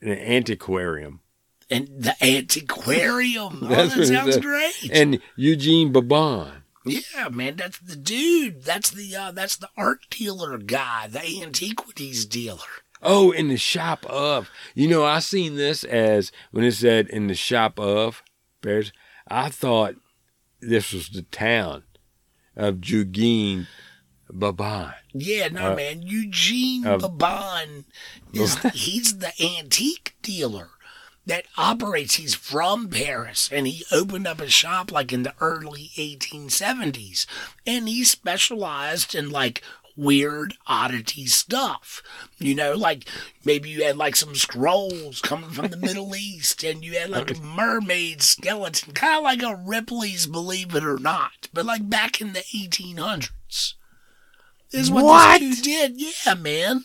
[0.00, 1.20] in an antiquarium.
[1.70, 3.60] And the antiquarium.
[3.62, 4.90] Oh, that sounds great.
[4.92, 8.64] And Eugene Boban Yeah, man, that's the dude.
[8.64, 12.58] That's the uh, that's the art dealer guy, the antiquities dealer.
[13.00, 14.50] Oh, in the shop of.
[14.74, 18.22] You know, I seen this as when it said in the shop of
[18.60, 18.92] Paris.
[19.28, 19.94] I thought
[20.60, 21.84] this was the town
[22.56, 23.66] of Jugin
[24.34, 24.94] Baban.
[25.12, 26.02] Yeah, no, Uh, man.
[26.02, 27.84] Eugene uh, Baban
[28.32, 30.70] is he's the antique dealer
[31.26, 32.16] that operates.
[32.16, 37.26] He's from Paris and he opened up a shop like in the early 1870s.
[37.66, 39.62] And he specialized in like
[39.96, 42.02] weird oddity stuff.
[42.38, 43.08] You know, like
[43.44, 47.30] maybe you had like some scrolls coming from the Middle East and you had like
[47.30, 52.20] a mermaid skeleton, kind of like a Ripley's Believe It or Not, but like back
[52.20, 53.74] in the 1800s.
[54.72, 55.40] Is what, What?
[55.40, 56.14] this dude did.
[56.26, 56.84] Yeah, man.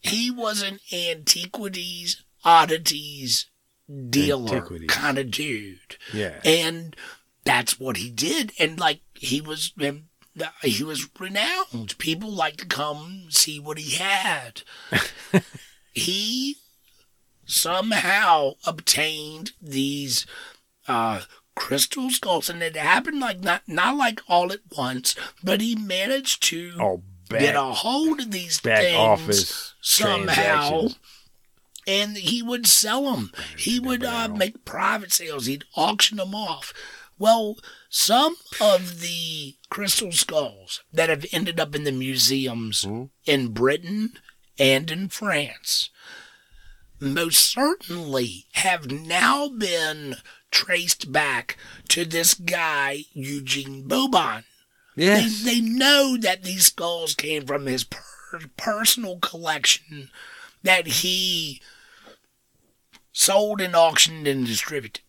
[0.00, 3.46] He was an antiquities, oddities
[4.10, 4.90] dealer Antiquities.
[4.90, 5.96] kind of dude.
[6.12, 6.40] Yeah.
[6.44, 6.96] And
[7.44, 8.52] that's what he did.
[8.58, 9.72] And like he was
[10.62, 11.96] he was renowned.
[11.98, 14.62] People like to come see what he had.
[15.92, 16.56] he
[17.44, 20.26] somehow obtained these
[20.88, 21.20] uh
[21.54, 26.42] crystal skulls and it happened like not not like all at once, but he managed
[26.44, 30.88] to Oh, get a hold of these back things somehow.
[31.86, 35.46] and he would sell them he would uh, make private sales.
[35.46, 36.72] He'd auction them off.
[37.18, 37.56] Well
[37.88, 43.04] some of the crystal skulls that have ended up in the museums Hmm?
[43.26, 44.14] in britain
[44.58, 45.90] and in france
[47.00, 50.16] most certainly have now been
[50.52, 51.56] traced back
[51.88, 54.44] to this guy eugene boban
[54.94, 55.42] Yes.
[55.42, 57.98] they, they know that these skulls came from his per-
[58.56, 60.10] personal collection
[60.62, 61.60] that he
[63.10, 65.00] sold and auctioned and distributed.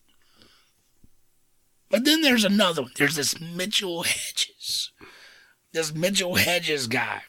[1.90, 2.92] But then there's another one.
[2.96, 4.90] There's this Mitchell Hedges.
[5.72, 7.22] This Mitchell Hedges guy,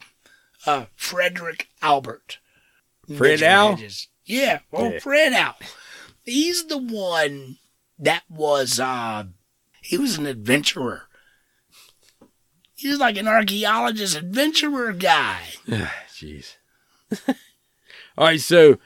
[0.65, 2.39] uh, Frederick Albert.
[3.07, 3.75] Fred Mitchell Al?
[3.75, 4.07] Hedges.
[4.25, 4.99] Yeah, well, Yeah.
[4.99, 5.55] Fred Al.
[6.23, 7.57] He's the one
[7.99, 9.25] that was, uh,
[9.81, 11.03] he was an adventurer.
[12.75, 15.41] He was like an archaeologist adventurer guy.
[16.13, 16.55] Jeez.
[18.17, 18.79] All right, so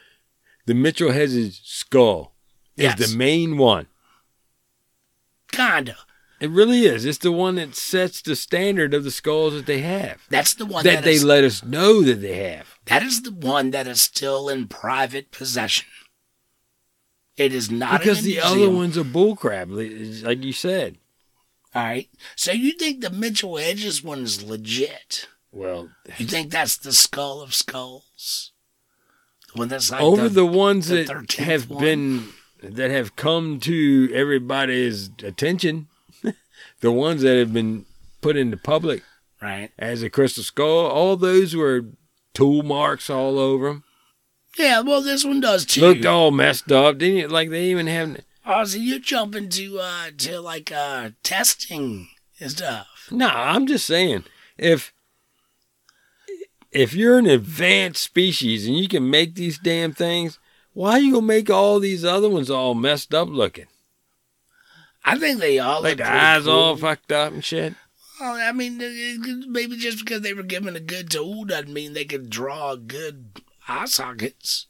[0.65, 2.33] the Mitchell Hedges skull
[2.77, 3.11] is Yes.
[3.11, 3.87] the main one.
[5.51, 5.95] Kinda.
[6.39, 7.03] It really is.
[7.05, 10.21] It's the one that sets the standard of the skulls that they have.
[10.29, 12.77] That's the one that that they is- let us know that they have.
[12.85, 15.87] that is the one that is still in private possession.
[17.39, 20.97] It is not Because the other one's a bullcrap, li- like you said.
[21.73, 22.09] All right.
[22.35, 25.27] So you think the Mitchell Hedges one is legit?
[25.51, 28.51] Well, You think that's the skull of skulls?
[29.53, 31.81] The one that's like over the, the, ones the that have one?
[31.83, 32.27] been
[32.61, 35.87] that have come to everybody's attention,
[36.81, 37.85] the ones that have been
[38.21, 39.01] put into public
[39.41, 39.71] right?
[39.79, 41.85] as a crystal skull, all those were
[42.33, 43.83] tool marks all over them.
[44.59, 44.81] Yeah.
[44.81, 45.81] Well, this one does too.
[45.81, 47.31] Looked all messed up, didn't it?
[47.31, 48.17] Like they even have.
[48.45, 53.07] Oh, so you're jumping to uh to like uh testing and stuff.
[53.09, 54.25] No, I'm just saying
[54.57, 54.93] if
[56.71, 60.39] if you're an advanced species and you can make these damn things,
[60.73, 63.67] why are you gonna make all these other ones all messed up looking?
[65.05, 67.73] I think they all Like look the eyes all fucked up and shit.
[68.19, 68.77] Well, I mean,
[69.47, 72.77] maybe just because they were given a good tool doesn't mean they could draw a
[72.77, 74.67] good eye sockets.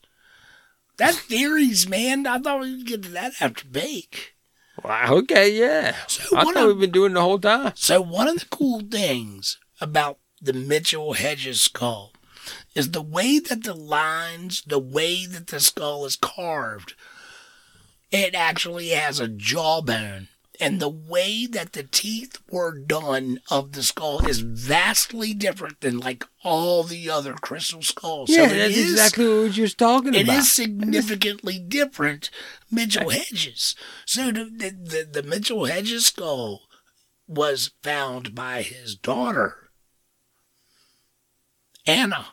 [0.97, 2.27] That theories, man.
[2.27, 4.35] I thought we'd get to that after bake.
[4.83, 5.95] Wow, okay, yeah.
[6.07, 7.73] So I thought of- we've been doing the whole time.
[7.75, 12.13] So one of the cool things about the Mitchell Hedges skull
[12.75, 16.93] is the way that the lines, the way that the skull is carved.
[18.11, 20.29] It actually has a jawbone.
[20.61, 25.99] And the way that the teeth were done of the skull is vastly different than
[25.99, 28.29] like all the other crystal skulls.
[28.29, 30.35] Yeah, so that's is- exactly what you was talking it about.
[30.39, 32.29] is significantly different
[32.69, 33.73] Mitchell Hedges.
[34.05, 36.63] So the, the, the, the Mitchell Hedges skull
[37.25, 39.69] was found by his daughter,
[41.85, 42.27] Anna.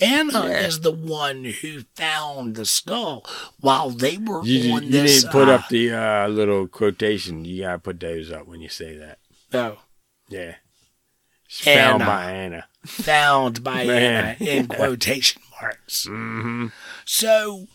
[0.00, 0.66] Anna Yeah.
[0.66, 3.24] is the one who found the skull
[3.60, 5.16] while they were You, on you this.
[5.16, 7.44] You didn't put uh, up the uh, little quotation.
[7.44, 9.18] You gotta put those up when you say that.
[9.52, 9.78] no,
[10.28, 10.56] Yeah.
[11.46, 12.66] It's found by Anna.
[12.86, 16.06] found by Anna in quotation marks.
[16.06, 16.66] Mm-hmm.
[17.04, 17.66] So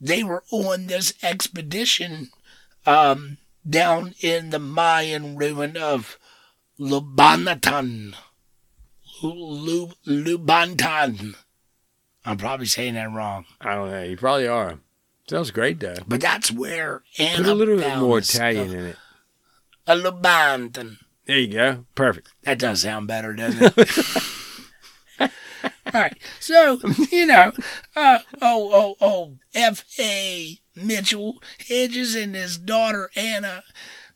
[0.00, 2.30] they were on this expedition
[2.86, 3.38] um,
[3.68, 6.18] down in the Mayan ruin of
[6.80, 8.14] Lubanatan.
[9.22, 11.36] Lu- Lubantan.
[12.24, 13.44] I'm probably saying that wrong.
[13.60, 14.02] I don't know.
[14.02, 14.78] You probably are.
[15.28, 15.96] Sounds great though.
[16.06, 18.96] But that's where Anna Put a little bit more Italian in it.
[19.86, 20.98] A Lubantan.
[21.26, 21.86] There you go.
[21.94, 22.28] Perfect.
[22.42, 23.98] That does sound better, doesn't it?
[25.20, 25.30] All
[26.00, 26.18] right.
[26.40, 27.52] So, you know,
[27.96, 30.58] uh, oh, oh, oh, F.A.
[30.76, 33.62] Mitchell Hedges and his daughter Anna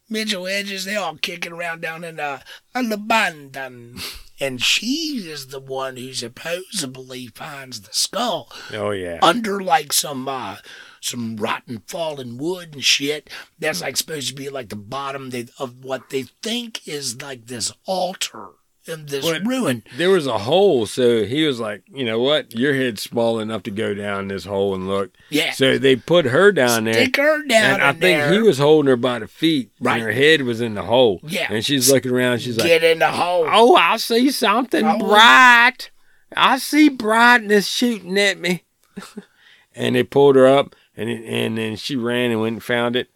[0.08, 2.40] Mitchell Hedges, they all kicking around down in uh,
[2.74, 3.94] Alabama.
[4.40, 8.52] And she is the one who supposedly finds the skull.
[8.72, 9.18] Oh yeah.
[9.22, 10.56] under like some uh
[11.00, 13.30] some rotten fallen wood and shit.
[13.58, 17.46] That's like supposed to be like the bottom they, of what they think is like
[17.46, 18.50] this altar
[18.88, 19.44] in this What?
[19.46, 22.54] ruin there was a hole, so he was like, you know what?
[22.54, 25.12] Your head's small enough to go down this hole and look.
[25.30, 26.94] yeah So they put her down there.
[26.94, 29.94] stick her down And I think there he was holding her by the feet, Right.
[29.94, 31.20] and her head was in the hole.
[31.22, 31.46] Yeah.
[31.52, 32.40] and she's looking around.
[32.40, 34.98] She's like, get in the hole "Oh, I see something Oh.
[34.98, 35.90] bright.
[36.36, 38.64] I see brightness shooting at me."
[39.74, 42.96] and they pulled her up, and it, and then she ran and went and found
[42.96, 43.08] it,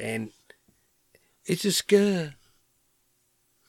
[0.00, 0.30] and
[1.44, 2.30] it's a skull.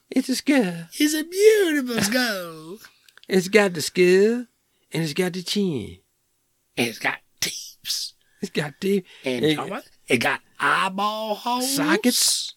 [0.10, 0.86] It's a skull.
[0.98, 2.80] it's a beautiful skull
[3.28, 4.46] It's got the skull,
[4.91, 6.00] and it's got the chin.
[6.78, 9.04] And it's got teeth It's got teeth.
[9.26, 9.86] and It- what?
[10.08, 12.54] it got eyeball holes Sockets.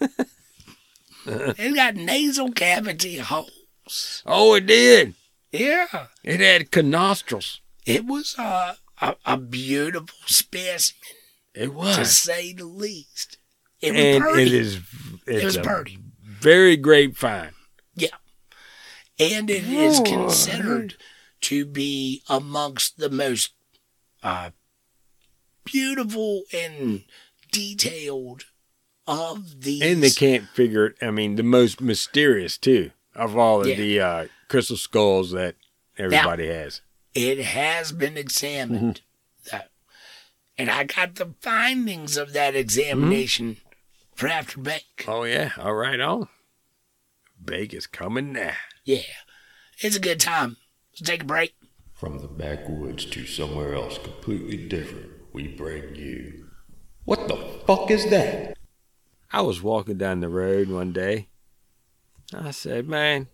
[1.26, 5.14] it got nasal cavity holes Oh, it did.
[5.52, 7.60] yeah It had nostrils.
[7.86, 11.00] it was uh, a, a beautiful specimen
[11.54, 11.96] It was.
[11.96, 13.38] to say the least.
[13.80, 14.42] It was and pretty.
[14.42, 14.80] it is
[15.26, 15.98] it was a pretty.
[16.40, 17.52] Very great find.
[17.94, 18.08] Yeah.
[19.18, 20.94] And it is considered
[21.42, 23.52] to be amongst the most
[24.22, 24.50] uh,
[25.64, 27.04] beautiful and
[27.52, 28.44] detailed
[29.06, 29.82] of these.
[29.82, 30.96] And they can't figure it.
[31.02, 33.76] I mean, the most mysterious too of all of Yeah.
[33.76, 35.56] the uh, crystal skulls that
[35.98, 36.80] everybody has.
[37.14, 39.02] It has been examined.
[39.50, 39.70] That-
[40.56, 43.56] and I got the findings of that examination
[44.20, 45.06] for after bake.
[45.08, 46.28] Oh yeah, all right on.
[47.42, 48.52] Bake is coming now.
[48.84, 49.00] Yeah.
[49.78, 50.58] It's a good time.
[50.92, 51.54] Let's take a break.
[51.94, 56.48] From the backwoods to somewhere else completely different, we bring you.
[57.06, 58.58] What the fuck is that?
[59.32, 61.28] I was walking down the road one day.
[62.34, 63.28] I said, "Man,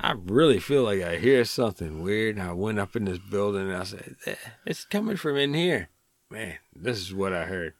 [0.00, 3.68] I really feel like I hear something weird." And I went up in this building
[3.68, 5.90] and I said, "Eh, "It's coming from in here."
[6.30, 7.74] Man, this is what I heard.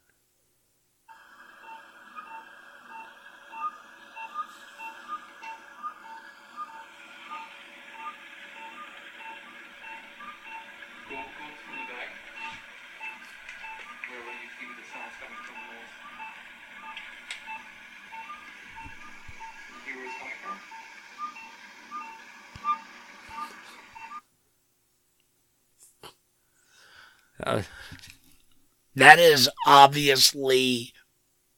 [29.00, 30.92] That is obviously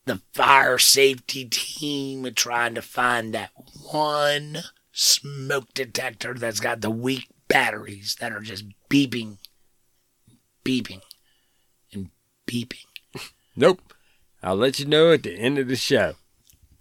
[0.04, 3.50] the fire safety team trying to find that
[3.90, 4.58] one
[4.92, 9.38] smoke detector that's got the weak batteries that are just beeping,
[10.64, 11.00] beeping,
[11.92, 12.10] and
[12.46, 12.84] beeping.
[13.56, 13.80] nope.
[14.40, 16.14] I'll let you know at the end of the show.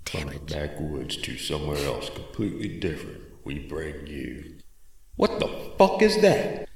[0.06, 4.60] From the backwoods to somewhere else completely different, we bring you.
[5.15, 5.47] What the
[5.80, 6.69] fuck is that?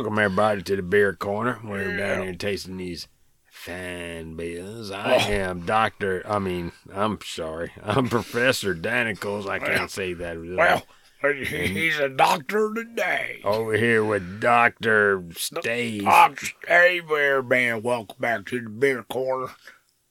[0.00, 1.60] Welcome everybody to the beer corner.
[1.62, 3.06] We're down here tasting these
[3.50, 4.90] fine beers.
[4.90, 5.30] I oh.
[5.30, 6.22] am Doctor.
[6.26, 7.72] I mean, I'm sorry.
[7.82, 9.46] I'm Professor Danicles.
[9.46, 10.38] I can't say that.
[10.40, 10.84] Well,
[11.34, 13.42] he's a doctor today.
[13.44, 16.04] over here with Doctor Stave.
[16.04, 17.82] Doctor, hey there, man.
[17.82, 19.52] Welcome back to the beer corner.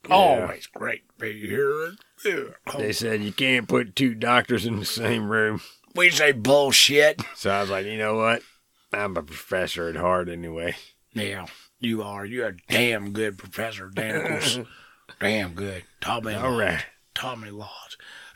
[0.07, 1.93] Always great to be here.
[2.24, 2.53] the.
[2.78, 5.61] They said you can't put two doctors in the same room.
[5.95, 7.24] We say bullshit.
[7.36, 8.43] So I was like, you know what?
[8.92, 10.76] I'm a professor at heart anyway.
[11.14, 11.46] Yeah,
[11.80, 12.26] you are.
[12.26, 14.66] You're a damn good professor, Danicles.
[15.20, 15.84] damn good.
[16.02, 16.86] Taught me All right.
[17.14, 17.52] Taught me.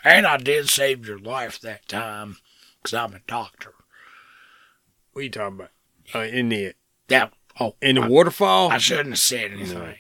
[0.04, 2.38] And I did save your life that time
[2.82, 3.74] because I'm a doctor.
[5.14, 5.70] What are you talking about?
[6.14, 6.74] Uh, in the
[7.08, 7.30] Yeah.
[7.60, 8.72] Oh, in the I, waterfall?
[8.72, 9.96] I shouldn't have said anything.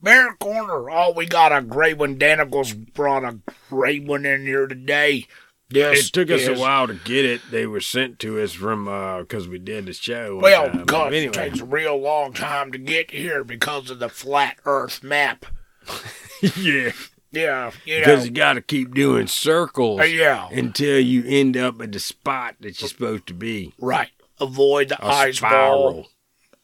[0.00, 0.90] Bear Corner.
[0.90, 2.18] Oh, we got a great one.
[2.18, 5.26] Danicles brought a great one in here today.
[5.70, 7.42] This it took us is- a while to get it.
[7.50, 8.86] They were sent to us from
[9.20, 10.38] because we did the show.
[10.42, 10.78] Well, time.
[10.78, 14.56] because anyway, it takes a real long time to get here because of the flat
[14.64, 15.44] Earth map.
[16.56, 16.92] yeah.
[17.30, 18.06] Yeah, you know.
[18.06, 20.48] because you got to keep doing circles Uh, yeah.
[20.50, 23.74] until you end up at the spot that you're supposed to be.
[23.78, 24.08] Right.
[24.40, 26.06] Avoid the A ice ball.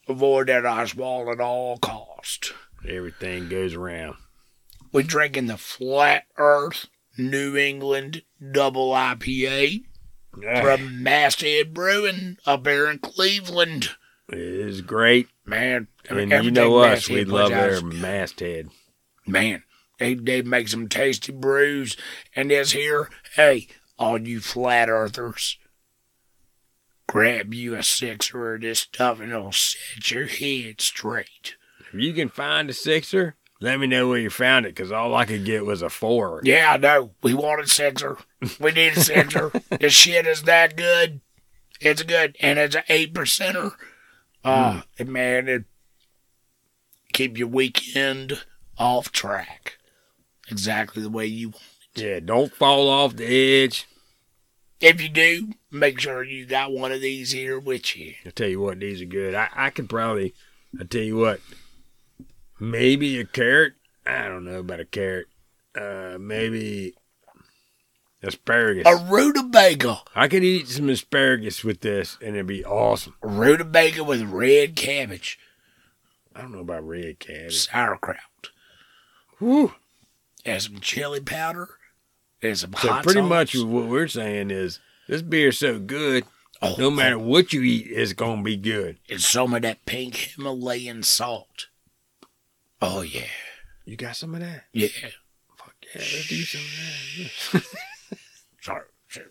[0.09, 2.55] Avoid that ice ball at all cost.
[2.89, 4.17] Everything goes around.
[4.91, 6.87] We're drinking the Flat Earth
[7.17, 9.85] New England Double IPA
[10.33, 13.91] from Masthead Brewing up there in Cleveland.
[14.29, 18.69] it is great, Man, I mean, and you know us, we love their masthead.
[19.27, 19.63] Man,
[19.99, 21.97] they, they make some tasty brews.
[22.35, 25.59] And this here, hey, all you flat earthers,
[27.07, 31.57] grab you a sixer of this stuff and it'll set your head straight.
[31.93, 35.15] If you can find a sixer, let me know where you found it, because all
[35.15, 36.41] I could get was a four.
[36.45, 37.13] Yeah, I know.
[37.23, 38.19] We wanted sixer.
[38.61, 39.51] We need a sixer.
[39.81, 41.21] this shit is that good.
[41.81, 42.37] It's good.
[42.41, 43.73] And it's an eight percenter.
[44.45, 45.65] Uh and man, it
[47.15, 48.45] keep your weekend
[48.77, 49.79] off track.
[50.51, 51.63] Exactly the way you want.
[51.97, 52.03] it.
[52.03, 53.25] Yeah, don't fall off the
[53.65, 53.87] edge.
[54.81, 58.15] If you do, make sure you got one of these here with you.
[58.27, 59.35] I tell you what, these are good.
[59.35, 60.35] I, I could probably,
[60.79, 61.41] I tell you what,
[62.71, 63.75] maybe a carrot.
[64.07, 65.27] I don't know about a carrot.
[65.75, 66.95] Uh, maybe
[68.23, 68.85] asparagus.
[68.87, 69.99] A rutabaga.
[70.15, 73.15] I could eat some asparagus with this, and it'd be awesome.
[73.23, 75.39] A rutabaga with red cabbage.
[76.35, 77.57] I don't know about red cabbage.
[77.69, 78.19] Sauerkraut.
[79.39, 79.75] Whew.
[80.45, 81.69] And some chili powder.
[82.43, 83.29] And some So hot pretty sauce.
[83.29, 86.25] much what we're saying is this beer's so good,
[86.63, 88.99] Oh, no matter what you eat, it's gonna be good.
[89.09, 91.67] and some of that pink Himalayan salt.
[92.87, 93.23] Oh yeah,
[93.85, 94.65] You got some of that?
[94.73, 94.89] yeah.
[95.57, 97.65] Fuck yeah, let's do some of that.
[98.61, 98.83] Sorry.
[99.09, 99.27] sorry.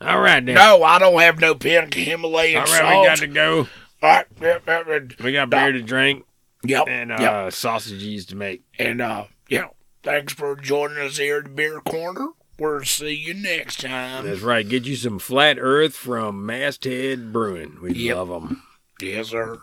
[0.00, 0.54] All right then.
[0.54, 3.00] No, I don't have no pink Himalayan All right, salt.
[3.02, 3.58] we got to go.
[4.02, 6.24] All right, yep, yep, yep, We got beer to drink
[6.64, 7.52] yep, and uh, yep.
[7.52, 8.62] sausages to make.
[8.78, 9.68] And uh, yeah.
[10.02, 12.28] Thanks for joining us here at the Beer Corner.
[12.60, 14.24] We'll see you next time.
[14.26, 14.66] That's right.
[14.68, 17.78] Get you some Flat Earth from Masthead Brewing.
[17.82, 18.16] We Yep.
[18.16, 18.62] love them.
[19.00, 19.58] Yes, sir.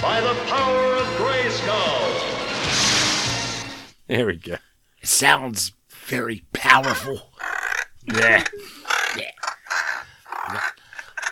[0.00, 2.41] By the power of Grayskull.
[4.12, 4.56] There we go.
[5.00, 5.72] It sounds
[6.04, 7.30] very powerful.
[8.04, 8.44] Yeah.
[9.16, 9.30] Yeah.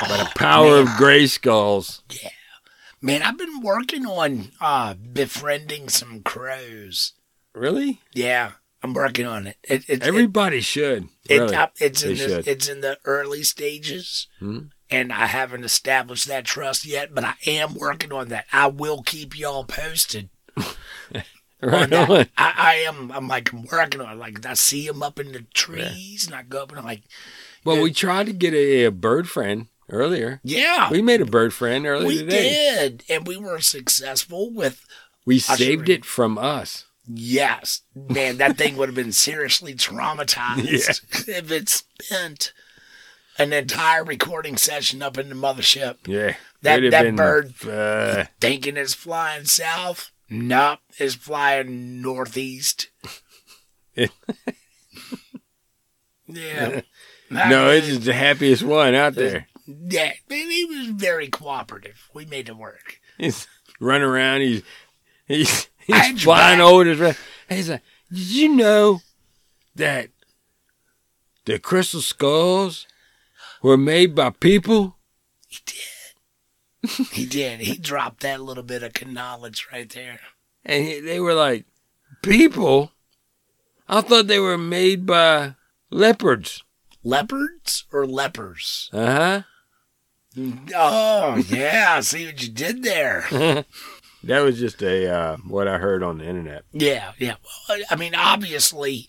[0.00, 2.02] By the power of gray skulls.
[2.10, 2.30] Yeah.
[3.02, 7.12] Man, I've been working on uh befriending some crows.
[7.54, 8.00] Really?
[8.14, 8.52] Yeah,
[8.82, 9.56] I'm working on it.
[9.62, 11.08] it, it Everybody should.
[11.28, 11.54] It, Really.
[11.56, 12.48] uh, it's in They the, should.
[12.48, 14.58] it's in the early stages, Hmm.
[14.88, 17.14] and I haven't established that trust yet.
[17.14, 18.46] But I am working on that.
[18.52, 20.30] I will keep y'all posted
[21.62, 22.26] right on.
[22.36, 23.10] I, I am.
[23.12, 24.12] I'm like I'm working on.
[24.12, 24.18] it.
[24.18, 27.02] Like I see them up in the trees, and I go up and I'm like,
[27.64, 30.40] Well, we tried to get a, a bird friend earlier.
[30.44, 32.48] yeah, We made a bird friend earlier we today.
[32.78, 34.84] did, and we were successful with.
[35.26, 36.86] We saved it from us.
[37.12, 39.74] Yes, man, that thing would have been seriously
[40.34, 42.52] traumatized if it spent
[43.38, 45.96] an entire recording session up in the mothership.
[46.06, 46.36] Yeah.
[46.62, 50.10] That- that been, bird- Uh, thinking it's flying south.
[50.30, 52.88] Nope, it's flying northeast.
[53.94, 54.06] yeah.
[57.30, 59.48] no, it's just the happiest one out there.
[59.66, 62.08] Yeah, man, he was very cooperative.
[62.14, 63.00] We made it work.
[63.18, 63.48] He's
[63.80, 64.42] running around.
[64.42, 64.62] He's
[65.26, 67.18] he's he's flying over his.
[67.48, 69.00] He's like, did you know
[69.74, 70.10] that
[71.44, 72.86] the crystal skulls
[73.62, 74.96] were made by people?
[75.48, 75.76] He did.
[77.12, 77.60] he did.
[77.60, 80.20] He dropped that little bit of knowledge right there.
[80.64, 81.66] And he, they were like,
[82.22, 82.92] people.
[83.88, 85.54] I thought they were made by
[85.90, 86.62] leopards.
[87.02, 88.88] Leopards or lepers?
[88.92, 89.42] Uh huh.
[90.76, 91.94] Oh, yeah.
[91.96, 93.64] I see what you did there.
[94.22, 96.64] That was just a uh, what I heard on the internet.
[96.72, 97.36] Yeah, yeah.
[97.68, 99.08] Well, I mean, obviously,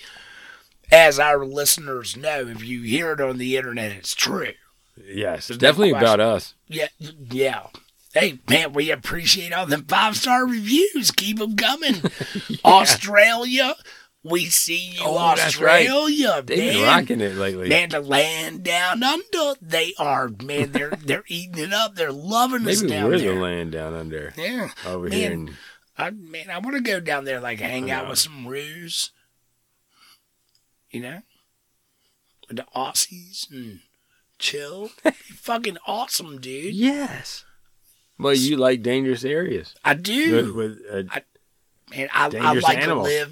[0.92, 4.54] as our listeners know, if you hear it on the internet, it's true.
[5.08, 6.06] Yes, it's no definitely question.
[6.08, 6.54] about us.
[6.68, 7.68] Yeah, yeah.
[8.14, 11.12] Hey, man, we appreciate all the five star reviews.
[11.12, 11.96] Keep them coming.
[12.66, 13.76] Australia,
[14.24, 15.88] we see you, Oh, that's right.
[15.88, 16.44] Australia.
[16.46, 17.70] They've been rocking it lately.
[17.70, 20.72] Man, the land down under, they are man.
[20.74, 21.96] They're they're eating it up.
[21.96, 23.34] They're loving us down we're there.
[23.36, 25.32] the land down under Yeah, over Man, here.
[25.32, 25.54] In,
[25.98, 28.10] I man, I want to go down there, like hang out Yeah.
[28.10, 29.12] with some roos.
[30.92, 31.22] You know,
[32.50, 33.80] with the Aussies and
[34.42, 34.90] chill.
[35.36, 36.74] Fucking awesome, dude.
[36.74, 37.46] yes.
[38.20, 39.74] Well, you like dangerous areas.
[39.84, 41.20] I do, with, uh,
[41.90, 42.10] man.
[42.14, 43.08] I, I like animals.
[43.08, 43.32] to live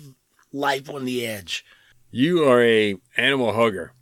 [0.52, 1.64] life on the edge.
[2.10, 3.94] you are a animal hugger.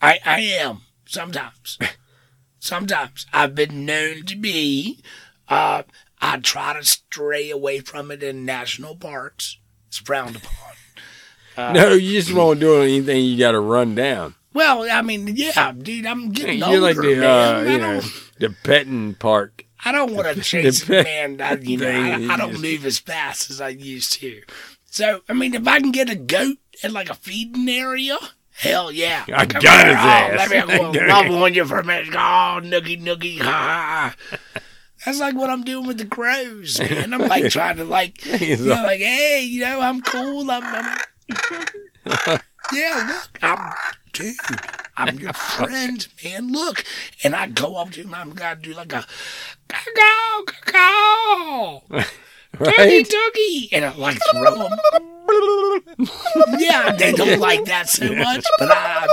[0.00, 1.78] I I am sometimes.
[2.60, 5.02] sometimes I've been known to be.
[5.48, 5.82] Uh,
[6.20, 9.58] I try to stray away from it in national parks.
[9.88, 10.74] It's frowned upon.
[11.56, 13.24] Uh, no, you just won't do anything.
[13.24, 14.36] You got to run down.
[14.52, 17.66] Well, I mean, yeah, dude, I'm getting You're older, like the man.
[17.66, 18.00] uh, you know
[18.38, 19.64] the petting park.
[19.84, 21.40] I don't want to chase the man.
[21.40, 24.42] I, you know, I, I don't move as fast as I used to.
[24.86, 28.18] So, I mean, if I can get a goat at like a feeding area,
[28.52, 29.24] hell yeah.
[29.32, 29.94] I Come got here.
[29.96, 30.50] his Oh, ass.
[30.50, 32.08] Let me go I love on you for a minute.
[32.12, 34.16] Oh, noogie noogie, ha ha.
[34.30, 34.38] ha.
[35.06, 37.14] That's like what I'm doing with the crows, man.
[37.14, 40.50] I'm like trying to like, you know, like, hey, you know, I'm cool.
[40.50, 40.98] I'm, I'm
[42.72, 43.72] yeah, look, I'm,
[44.12, 44.36] dude,
[44.96, 46.52] I'm your friend, man.
[46.52, 46.84] Look,
[47.24, 48.14] and I go up to him.
[48.14, 49.04] I'm gonna do like a
[49.68, 52.06] caw caw, turkey
[52.58, 53.08] Right?
[53.08, 54.78] turkey, and I like throw them.
[56.58, 59.06] yeah, they don't like that so much, but I,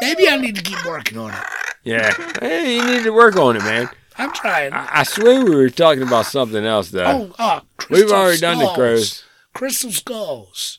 [0.00, 1.38] maybe I need to keep working on it.
[1.84, 2.12] Yeah.
[2.40, 3.88] Hey, you need to work on it, man.
[4.16, 4.72] I'm trying.
[4.72, 7.04] I, I swear we were talking about something else though.
[7.06, 7.60] oh, uh,
[7.90, 8.76] We've already done the skulls.
[8.76, 9.24] crows.
[9.54, 10.78] Crystal skulls.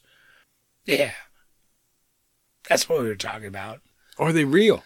[0.86, 1.12] Yeah,
[2.70, 3.82] that's what we were talking about.
[4.18, 4.84] Are they real?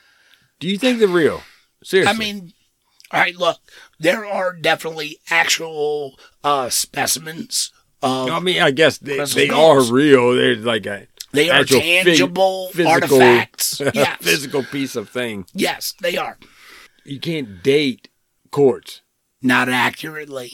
[0.60, 1.44] Do you think they're real?
[1.84, 2.14] Seriously.
[2.16, 2.54] I mean,
[3.12, 3.60] all right, look,
[4.00, 7.72] there are definitely actual uh, specimens
[8.02, 8.30] of.
[8.30, 10.34] I mean, I guess they, they are real.
[10.36, 13.82] They're like a they are tangible physical, artifacts.
[13.94, 14.18] Yes.
[14.22, 15.46] physical piece of thing.
[15.54, 16.38] yes, they are.
[17.04, 18.08] You can't date
[18.52, 19.02] quartz.
[19.42, 20.52] Not accurately.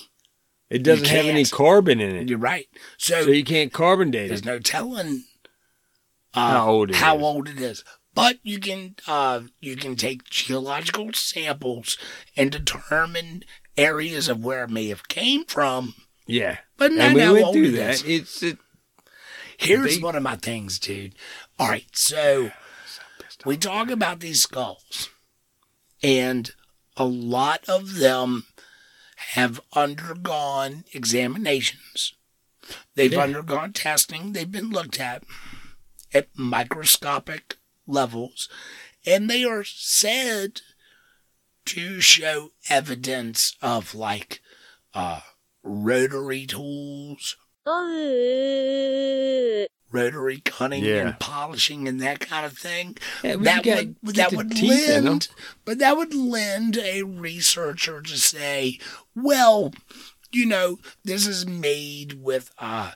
[0.69, 2.67] It doesn't have any carbon in it, You're right.
[2.97, 4.45] So, so you can't carbon date there's it.
[4.45, 5.23] no telling
[6.33, 7.23] uh, How old it how is.
[7.23, 7.83] old it is.
[8.15, 11.97] But you can uh, you can take geological samples
[12.35, 13.43] and determine
[13.77, 15.93] areas of where it may have came from.
[16.27, 17.93] Yeah, But not and we how went old through it that.
[17.95, 18.03] is.
[18.03, 18.57] It's it,
[19.57, 21.15] Here's They- one of my things, dude.
[21.57, 22.51] All right, so
[23.45, 25.09] we talk about these skulls,
[26.03, 26.51] and
[26.97, 28.45] a lot of them
[29.33, 32.13] have undergone examinations.
[32.95, 33.21] They've Yeah.
[33.23, 34.33] undergone testing.
[34.33, 35.23] They've been looked at
[36.13, 37.57] at microscopic
[37.87, 38.49] levels,
[39.05, 40.61] and they are said
[41.65, 44.41] to show evidence of like
[44.93, 45.21] uh,
[45.63, 47.35] rotary tools,
[49.91, 51.07] rotary cutting Yeah.
[51.07, 52.97] and polishing and that kind of thing.
[53.23, 55.27] Yeah, that gotta would get that the would teeth lend,
[55.65, 58.79] but that would lend a researcher to say,
[59.15, 59.73] well,
[60.31, 62.91] you know, this is made with uh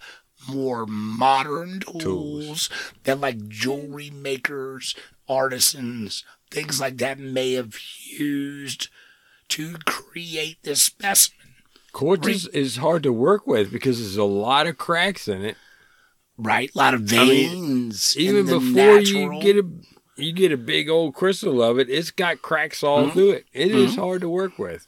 [0.47, 2.69] more modern tools, Tools.
[3.03, 4.95] that like jewelry makers,
[5.29, 7.75] artisans, things like that may have
[8.05, 8.89] used
[9.49, 11.37] to create this specimen.
[11.91, 15.57] quartz is, is hard to work with because there's a lot of cracks in it.
[16.37, 18.17] Right, a lot of I mean, veins.
[18.17, 19.67] Even before natural- you get a
[20.15, 23.11] you get a big old crystal of it, it's got cracks all Mm-hmm.
[23.11, 23.45] through it.
[23.51, 24.87] It is hard to work with.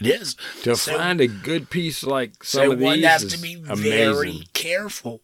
[0.00, 3.38] It is To So- find a good piece like some so of one has to
[3.38, 3.82] be amazing.
[3.82, 5.22] very careful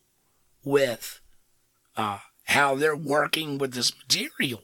[0.65, 1.21] with
[1.97, 4.63] uh, how they're working with this material.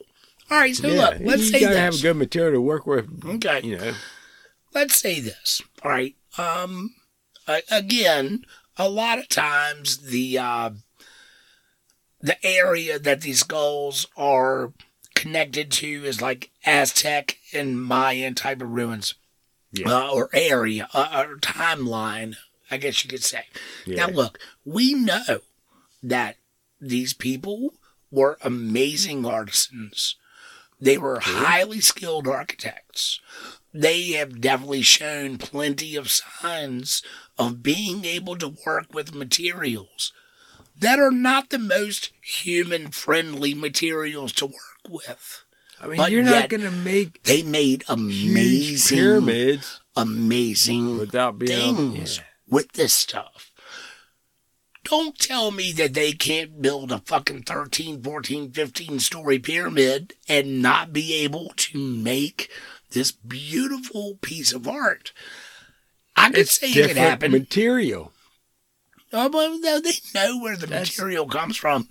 [0.51, 1.79] All right, so yeah, look, let's you say gotta this.
[1.83, 3.09] have a good material to work with.
[3.25, 3.61] Okay.
[3.65, 3.95] you know.
[4.75, 5.63] let's say this.
[5.83, 6.15] All right.
[6.39, 6.95] Um.
[7.71, 8.45] again,
[8.77, 10.71] a lot of times the uh,
[12.21, 14.73] the area that these goals are
[15.15, 19.15] connected to is like Aztec and Mayan type of ruins,
[19.75, 19.91] Yeah.
[19.91, 22.37] uh, or area, uh, or timeline.
[22.71, 23.45] I guess you could say.
[23.87, 24.07] Yeah.
[24.07, 25.41] Now, look, we know
[26.03, 26.37] that
[26.81, 27.75] these people
[28.11, 30.17] were amazing artisans.
[30.81, 33.21] They were highly skilled architects.
[33.73, 37.03] They have definitely shown plenty of signs
[37.39, 40.13] of being able to work with materials
[40.77, 45.44] that are not the most human friendly materials to work with.
[45.85, 52.17] I mean, But you're not gonna make They made amazing, pyramids amazing without being things
[52.17, 52.23] Yeah.
[52.49, 53.51] with this stuff.
[54.85, 60.61] Don't tell me that they can't build a fucking 13, 14, 15 story pyramid and
[60.61, 62.51] not be able to make
[62.91, 65.13] this beautiful piece of art.
[66.17, 67.33] I could It's say it could happen.
[67.33, 68.13] material.
[69.13, 71.89] Oh, but they know where the That's- material comes from.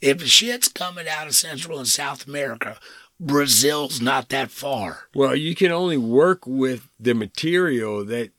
[0.00, 2.78] If shit's coming out of Central and South America,
[3.20, 5.08] Brazil's not that far.
[5.14, 8.30] Well, you can only work with the material that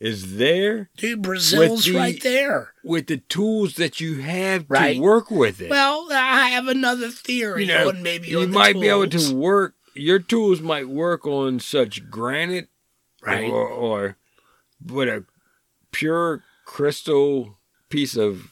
[0.00, 2.72] is there Dude, Brazil's the- right there.
[2.82, 4.94] with the tools that you have Right.
[4.94, 5.70] to work with it.
[5.70, 9.74] Well, I have another theory you know, maybe you might be able to work.
[9.94, 12.68] Your tools might work on such granite,
[13.22, 13.48] Right.
[13.48, 14.16] or, or
[14.84, 15.24] with a
[15.92, 17.58] pure crystal
[17.88, 18.50] piece of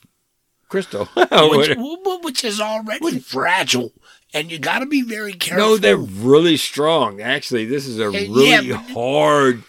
[0.68, 1.06] crystal.
[1.16, 1.76] which,
[2.22, 3.92] which is already fragile,
[4.32, 5.66] and you got to be very careful.
[5.66, 7.20] no, they're really strong.
[7.20, 9.62] Actually, this is a really yeah, hard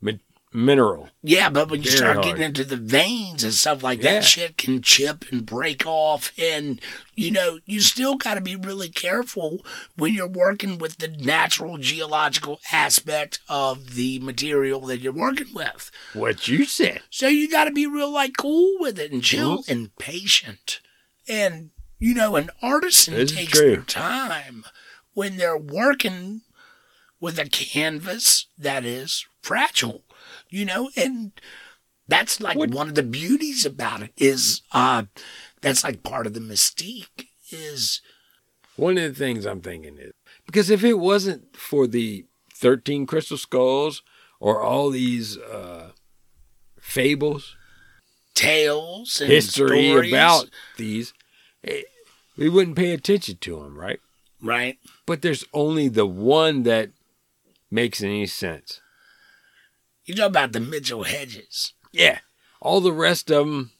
[0.00, 0.12] ma-
[0.52, 1.08] mineral.
[1.22, 2.24] Yeah, but when you Very start hard.
[2.24, 4.14] getting into the veins and stuff like Yeah.
[4.14, 6.32] that, shit can chip and break off.
[6.38, 6.80] And,
[7.14, 9.64] you know, you still got to be really careful
[9.96, 15.90] when you're working with the natural geological aspect of the material that you're working with.
[16.14, 17.02] What you said.
[17.10, 19.70] So you got to be real, like, cool with it and chill Mm-hmm.
[19.72, 20.80] and patient.
[21.28, 24.64] And, you know, an artisan This takes their time
[25.14, 26.42] when they're working
[27.20, 30.04] with a canvas that is fragile,
[30.48, 31.32] you know, and
[32.06, 35.04] that's like What- one of the beauties about it is uh
[35.60, 38.00] that's like part of the mystique is
[38.76, 40.12] One of the things I'm thinking is
[40.46, 44.02] because if it wasn't for the 13 crystal skulls
[44.40, 45.90] or all these uh,
[46.80, 47.56] fables,
[48.34, 51.12] tales and history stories, about these,
[52.36, 54.00] we wouldn't pay attention to them, right?
[54.42, 56.90] right But there's only the one that
[57.70, 58.80] makes any sense.
[60.04, 62.20] you know about the mitchell hedges Yeah.
[62.60, 63.70] All the rest of them,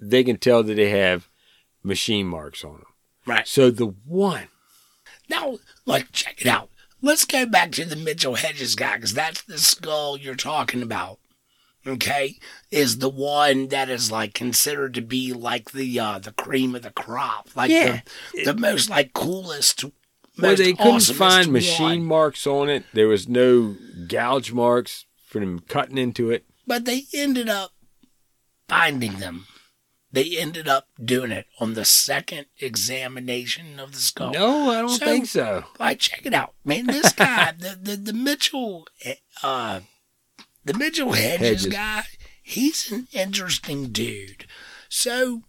[0.00, 1.28] they can tell that they have
[1.82, 2.86] machine marks on them.
[3.26, 4.48] right So the one,
[5.30, 6.70] Now, like, check it out.
[7.00, 11.20] Let's go back to the Mitchell Hedges guy, because that's the skull you're talking about.
[11.88, 12.38] Okay,
[12.70, 16.82] is the one that is like considered to be like the uh the cream of
[16.82, 18.00] the crop, like Yeah.
[18.34, 19.84] the, the most like coolest.
[20.36, 22.04] most they couldn't find machine one.
[22.04, 22.84] marks on it.
[22.92, 23.76] There was no
[24.06, 26.44] gouge marks for them cutting into it.
[26.66, 27.72] but they ended up
[28.68, 29.46] finding them.
[30.10, 34.32] They ended up doing it on the second examination of the skull.
[34.32, 35.64] No, I don't So- think so.
[35.78, 36.86] Like, check it out, man.
[36.86, 38.86] This guy, the, the the Mitchell,
[39.42, 39.80] uh,
[40.68, 41.66] the Mitchell Hedges, Hedges.
[41.66, 42.02] guy,
[42.42, 44.46] he's an interesting dude.
[44.88, 45.42] So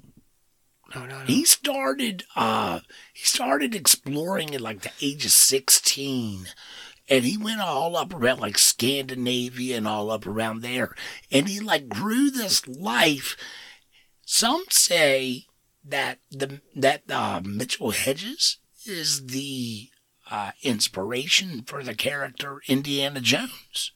[0.95, 1.25] No, no, no.
[1.25, 2.79] he started, uh,
[3.13, 6.47] he started exploring at like the age of sixteen,
[7.09, 10.95] and he went all up around like Scandinavia and all up around there,
[11.31, 13.35] and he like grew this life.
[14.25, 15.45] Some say
[15.83, 19.89] that the that uh, Mitchell Hedges is the
[20.31, 23.91] uh, inspiration for the character Indiana Jones.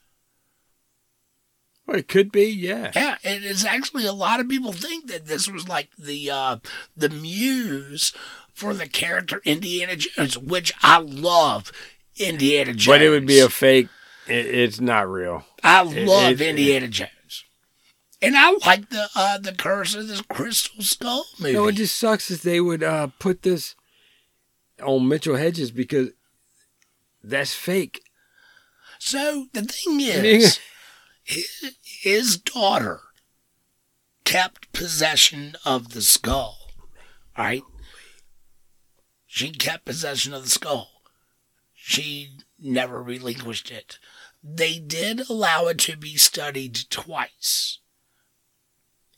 [1.86, 2.92] Well, it could be, yeah.
[2.94, 6.56] Yeah, it is actually a lot of people think that this was like the uh,
[6.96, 8.12] the muse
[8.54, 11.70] for the character Indiana Jones, which I love.
[12.16, 13.88] Indiana Jones, But it would be a fake.
[14.28, 15.44] It, it's not real.
[15.62, 17.44] I it- love it- Indiana Jones,
[18.22, 21.52] and I like the uh, the Curse of the Crystal Skull movie.
[21.52, 23.74] No, it just sucks that they would uh, put this
[24.82, 26.10] on Mitchell Hedges because
[27.22, 28.00] that's fake.
[28.98, 30.58] So the thing is,
[31.24, 33.00] his, daughter
[34.24, 36.70] kept possession of the skull.
[37.36, 37.62] Right?
[39.26, 41.02] She kept possession of the skull.
[41.74, 43.98] She never relinquished it.
[44.42, 47.78] They did allow it to be studied twice.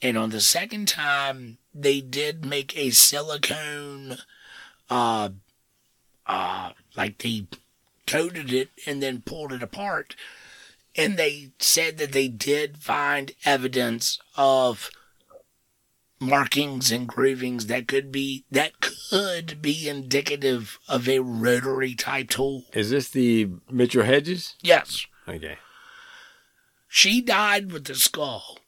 [0.01, 4.19] And on the second time, they did make a silicone,
[4.89, 5.31] uh,
[6.27, 7.47] uh, like they
[8.07, 10.15] coated it and then pulled it apart.
[10.97, 14.91] And they said that they did find evidence of
[16.19, 22.65] markings and groovings that could be that could be indicative of a rotary type tool.
[22.73, 24.55] Is this the Mitchell Hedges?
[24.63, 25.07] Yes.
[25.29, 25.59] Okay.
[26.89, 28.59] She died with the skull.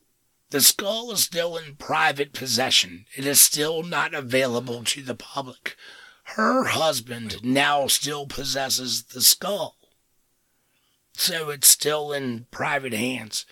[0.50, 3.06] The skull is still in private possession.
[3.16, 5.76] It is still not available to the public.
[6.34, 9.76] Her husband now still possesses the skull.
[11.18, 13.44] So it's still in private hands.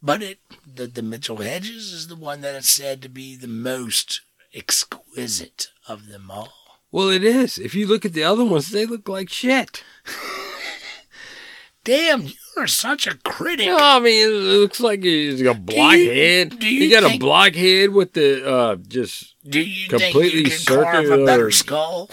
[0.00, 3.48] But it the, the Mitchell Hedges is the one that is said to be the
[3.48, 4.20] most
[4.54, 6.52] exquisite of them all.
[6.92, 7.58] Well, it is.
[7.58, 9.82] If you look at the other ones, they look like shit.
[11.84, 13.66] Damn, you are such a critic.
[13.66, 16.58] No, I mean, it looks like he's got a blockhead.
[16.58, 20.60] do you he got a think- blockhead with the uh, just Do you completely think
[20.60, 22.10] you could carve a better skull?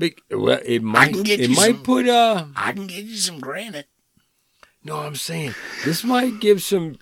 [0.00, 0.20] Big.
[0.30, 1.12] Well, it might.
[1.14, 2.46] can get It you might some- put uh.
[2.56, 3.86] I can give you some granite.
[4.82, 6.98] No, I'm saying this might give some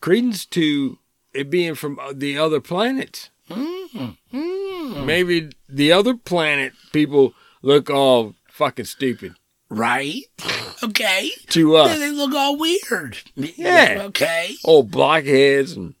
[0.00, 0.98] credence to
[1.34, 3.30] it being from uh, the other planets.
[3.50, 5.04] Mm, mm.
[5.04, 9.34] Maybe the other planet people look all fucking stupid
[9.68, 10.22] Right?
[10.84, 11.30] Okay.
[11.50, 11.96] to us.
[11.96, 13.16] they look all weird.
[13.36, 13.98] Yeah.
[14.06, 14.56] Okay.
[14.64, 15.94] Old blockheads and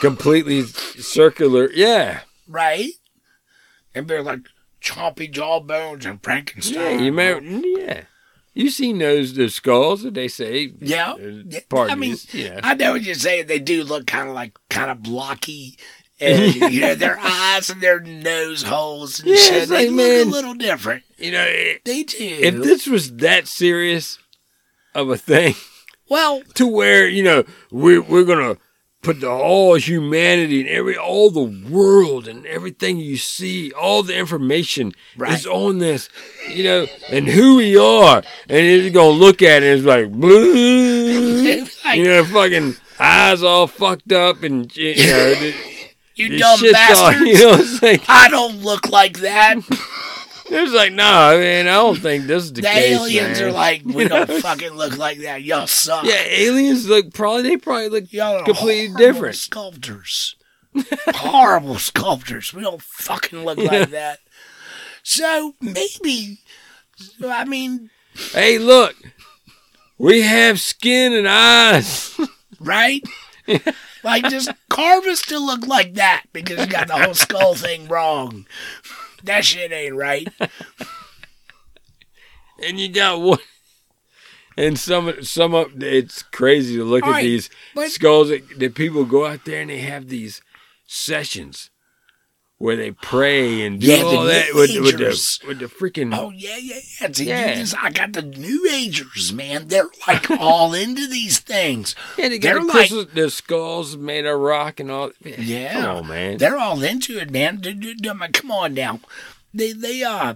[0.00, 1.70] completely circular.
[1.72, 2.20] Yeah.
[2.48, 2.90] Right?
[3.94, 4.40] And they're like
[4.80, 6.98] chompy jawbones and Frankenstein.
[6.98, 7.04] Yeah.
[7.04, 7.40] You may.
[7.78, 8.02] Yeah.
[8.54, 10.72] You seen those the skulls that they say?
[10.80, 11.12] Yeah.
[11.12, 12.16] uh, Pardon I mean.
[12.62, 13.46] I know what you're saying.
[13.46, 15.78] They do look kind of like kind of blocky.
[16.20, 19.54] And, you know, their eyes and their nose holes and Yeah, shit.
[19.54, 21.04] it's They like, look man- a little different.
[21.16, 22.16] You know, i- They do.
[22.18, 24.18] if this was that serious
[24.96, 25.54] of a thing,
[26.08, 28.56] Well, to where you know we're we're gonna
[29.08, 31.40] put the all humanity and every all the
[31.70, 35.32] world and everything you see, all the information Right.
[35.32, 36.10] is on this,
[36.50, 38.18] you know, and who we are,
[38.50, 40.08] and it's gonna look at it and it's like
[41.84, 45.54] Like- you know, fucking eyes all fucked up and you know, the,
[46.16, 49.56] you dumb shit's all, you know, saying I don't look like that.
[50.50, 52.98] It's like no, nah, mean, I don't think this is the, The case.
[53.00, 53.48] aliens man.
[53.48, 55.42] are like, we You don't fucking look like that.
[55.42, 56.04] Y'all suck.
[56.04, 59.36] Yeah, aliens look probably they probably look Y'all completely horrible different.
[59.36, 60.36] Sculptors.
[61.14, 62.52] horrible sculptors.
[62.54, 64.18] We don't fucking look like that.
[65.02, 66.38] So maybe,
[67.24, 67.90] I mean,
[68.32, 68.94] Hey, look,
[69.96, 72.18] we have skin and eyes.
[72.60, 73.02] right?
[74.04, 77.88] like, just carve us to look like that because you got the whole skull thing
[77.88, 78.46] wrong.
[79.24, 80.28] That shit ain't right.
[82.64, 83.38] and you got one.
[84.56, 88.58] And some some of it's crazy to look All at right, these but- skulls that,
[88.58, 90.42] that people go out there and they have these
[90.86, 91.70] sessions
[92.58, 96.30] where they pray and do Yeah, all that with, with the with the freaking Oh
[96.30, 97.08] yeah, yeah, yeah.
[97.12, 97.54] See, Yeah.
[97.54, 99.68] just- I got the New Agers, man.
[99.68, 101.94] They're like all into these things.
[102.16, 105.12] yeah, they got the, like- the skulls made of rock and all.
[105.24, 106.38] Yeah, come on, man.
[106.38, 107.62] They're all into it, man,
[108.32, 109.00] Come on now.
[109.54, 110.34] They they uh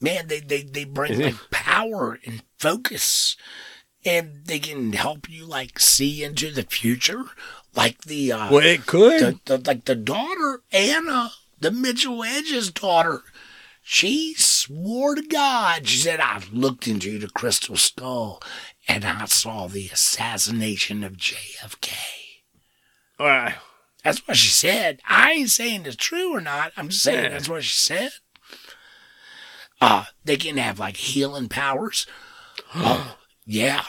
[0.00, 3.36] man, they they they bring like power and focus.
[4.06, 7.24] And they can help you like see into the future.
[7.74, 9.40] Like the uh well, it could.
[9.46, 11.32] the, the like the daughter, Anna,
[11.64, 13.22] the Mitchell Hedges' daughter,
[13.82, 18.42] she swore to God, she said, I looked into the crystal skull
[18.86, 21.90] and I saw the assassination of JFK.
[23.18, 23.54] All right.
[24.04, 25.00] That's what she said.
[25.08, 26.72] I ain't saying it's true or not.
[26.76, 27.30] I'm just saying Yeah.
[27.30, 28.10] that's what she said.
[29.80, 32.06] Uh, they can have like healing powers.
[32.74, 33.84] Oh, yeah.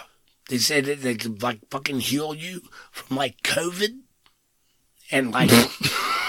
[0.47, 2.61] They said that they could like fucking heal you
[2.91, 3.89] from like COVID.
[5.11, 5.51] And like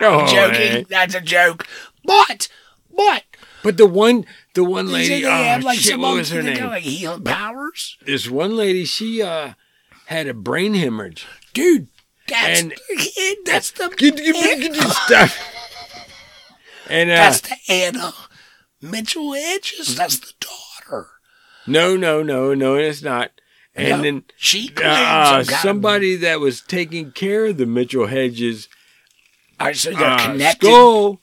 [0.00, 0.60] Oh, joking.
[0.72, 0.86] man.
[0.88, 1.66] That's a joke.
[2.04, 2.48] But
[2.94, 3.24] but
[3.62, 4.24] But the one,
[4.54, 6.66] the one lady, oh have like shit, what was her name?
[6.66, 7.96] like healing powers.
[8.06, 9.54] this one lady, she uh
[10.06, 11.26] had a brain hemorrhage.
[11.52, 11.88] Dude,
[12.28, 15.38] that's And- the, that's the Get, get, get, get stuff.
[16.88, 18.12] And uh, that's the Anna
[18.80, 19.96] Mitchell Hedges.
[19.96, 21.08] That's the daughter.
[21.66, 23.32] no, no, no, no, it's not.
[23.74, 28.68] And No, then she uh, of- somebody that was taking care of the Mitchell Hedges
[29.60, 30.66] Right, so they're uh, connected.
[30.66, 31.20] skull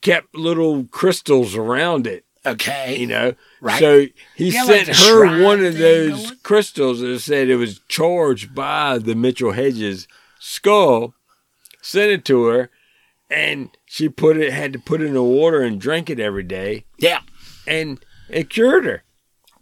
[0.00, 2.24] kept little crystals around it.
[2.44, 2.96] Okay.
[2.96, 3.34] you know.
[3.60, 3.78] Right.
[3.80, 6.38] So he Yeah, sent the her one of those going.
[6.44, 10.06] crystals that said it was charged by the Mitchell Hedges
[10.38, 11.14] skull.
[11.82, 12.70] Sent it to her,
[13.30, 16.42] and she put it had to put it in the water and drink it every
[16.42, 17.20] day, Yeah.
[17.66, 19.04] and it cured her.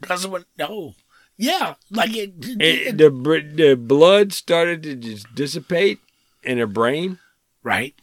[0.00, 0.44] Doesn't what?
[0.58, 0.94] No.
[1.36, 1.74] Yeah.
[1.90, 2.32] Like it.
[2.40, 3.10] It, it- the
[3.54, 5.98] the blood started to just dissipate
[6.42, 7.18] in her brain.
[7.62, 7.94] right.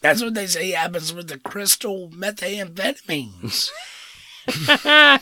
[0.00, 3.70] That's what they say happens with the crystal methamphetamines.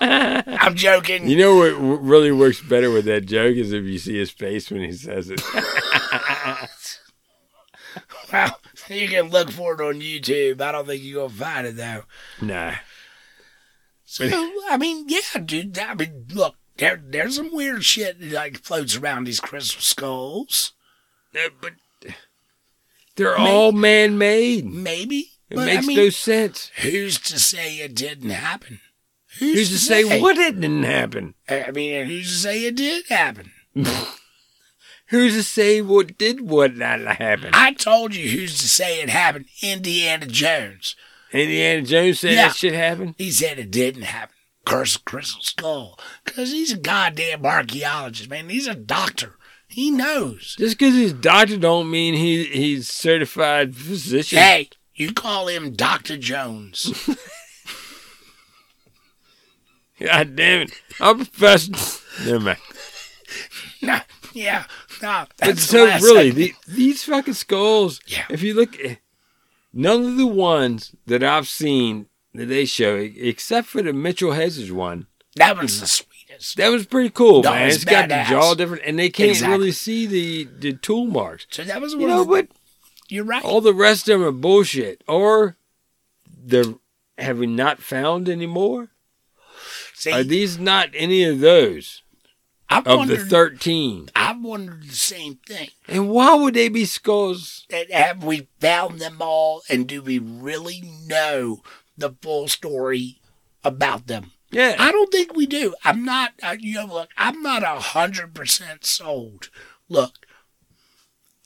[0.00, 1.28] I'm joking.
[1.28, 1.72] You know what
[2.02, 5.28] really works better with that joke is if you see his face when he says
[5.30, 5.40] it.
[8.32, 10.62] Well, you can look for it on YouTube.
[10.62, 12.04] I don't think you're gonna find it though.
[12.40, 12.72] nah.
[14.06, 14.26] So
[14.70, 15.78] I mean, yeah, dude.
[15.78, 20.72] I mean, look, there there's some weird shit that like floats around these crystal skulls.
[21.34, 21.72] Uh, but
[23.16, 24.66] they're May- all man made.
[24.66, 26.70] Maybe, It but makes I mean, no sense.
[26.82, 28.80] who's to say it didn't happen?
[29.38, 31.34] Who's to say what it didn't happen?
[31.48, 33.50] I mean, who's to say it did happen?
[35.08, 37.50] Who's to say what did what not happen?
[37.52, 39.44] I told you who's to say it happened.
[39.62, 40.96] Indiana Jones.
[41.32, 42.48] Indiana Jones said Yeah.
[42.48, 43.14] that shit happened.
[43.18, 44.34] He said it didn't happen.
[44.64, 45.98] Curse Crystal Skull.
[46.24, 48.48] Because he's a goddamn archaeologist, man.
[48.48, 49.36] He's a doctor.
[49.72, 50.56] He knows.
[50.58, 54.38] Just because he's doctor don't mean he he's certified physician.
[54.38, 56.18] Hey, you call him Dr.
[56.18, 56.92] Jones.
[60.00, 60.72] God damn it!
[61.00, 61.80] I'm professional.
[62.26, 62.58] Never mind.
[63.82, 64.00] no,
[64.34, 64.64] yeah,
[65.00, 65.24] no.
[65.38, 68.00] That's so really, the, these fucking skulls.
[68.06, 68.26] Yeah.
[68.28, 68.98] If you look, at
[69.72, 74.72] none of the ones that I've seen that they show, except for the Mitchell Hedges
[74.72, 75.06] one,
[75.36, 76.56] that one's the sweetest.
[76.56, 77.68] that was pretty cool, No, man.
[77.68, 79.56] it's It's got the jaw different, and they can't Exactly.
[79.58, 81.46] really see the the tool marks.
[81.50, 82.48] So that was one You know, but
[83.08, 83.44] You're right.
[83.44, 85.56] all the rest of them are bullshit, or
[86.44, 86.64] they're
[87.18, 88.88] have we not found anymore?
[89.94, 92.02] See, Are these not any of those
[92.68, 94.08] I of the thirteen?
[94.16, 95.68] I've wondered the same thing.
[95.86, 97.66] And why would they be skulls?
[97.68, 101.62] That have we found them all, and do we really know
[101.96, 103.20] the full story
[103.64, 104.32] about them?
[104.50, 104.76] Yeah.
[104.78, 105.74] I don't think we do.
[105.84, 106.32] I'm not.
[106.42, 109.48] I, you know, look, I'm not a hundred percent sold.
[109.88, 110.26] Look,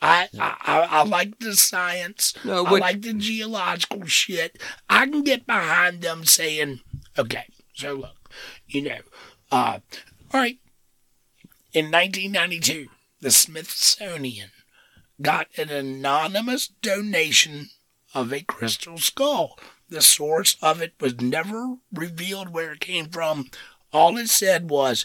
[0.03, 2.35] I, I I like the science.
[2.45, 4.61] No, I like the geological shit.
[4.91, 6.81] I can get behind them saying,
[7.17, 8.31] okay, so look,
[8.67, 8.99] you know,
[9.51, 9.79] uh,
[10.33, 10.59] all right.
[11.73, 12.89] In 1992,
[13.21, 14.51] the Smithsonian
[15.21, 17.71] got an anonymous donation
[18.15, 19.59] of a crystal skull.
[19.89, 23.51] The source of it was never revealed where it came from.
[23.93, 25.05] All it said was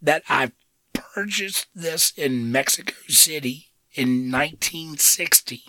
[0.00, 0.52] that I
[0.92, 5.64] purchased this in Mexico City in 1960,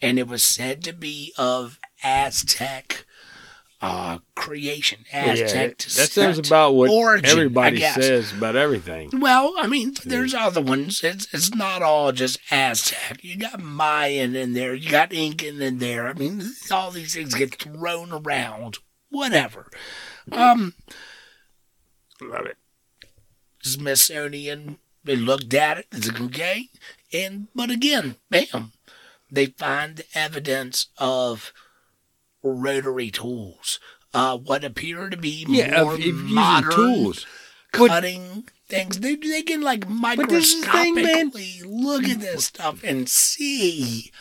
[0.00, 3.04] and it was said to be of Aztec
[3.82, 5.00] uh, creation.
[5.12, 9.10] Aztec that sounds about what origin, everybody says about everything.
[9.12, 11.02] Well, I mean, there's other ones.
[11.02, 13.22] It's it's not all just Aztec.
[13.24, 14.72] You got Mayan in there.
[14.72, 16.06] You got Incan in there.
[16.06, 18.78] I mean, all these things get thrown around.
[19.10, 19.68] Whatever.
[20.30, 20.74] Um,
[22.20, 22.56] Love it.
[23.62, 24.78] Smithsonian.
[25.04, 25.86] They looked at it.
[25.90, 26.68] It's okay.
[27.12, 28.72] And but again, bam,
[29.28, 31.52] they find evidence of
[32.42, 33.78] rotary tools.
[34.14, 37.26] Uh, what appear to be Yeah, more if, if modern tools.
[37.72, 39.00] But- cutting things.
[39.00, 41.30] They they can like the thing, man.
[41.30, 44.12] microscopically look at this stuff and see.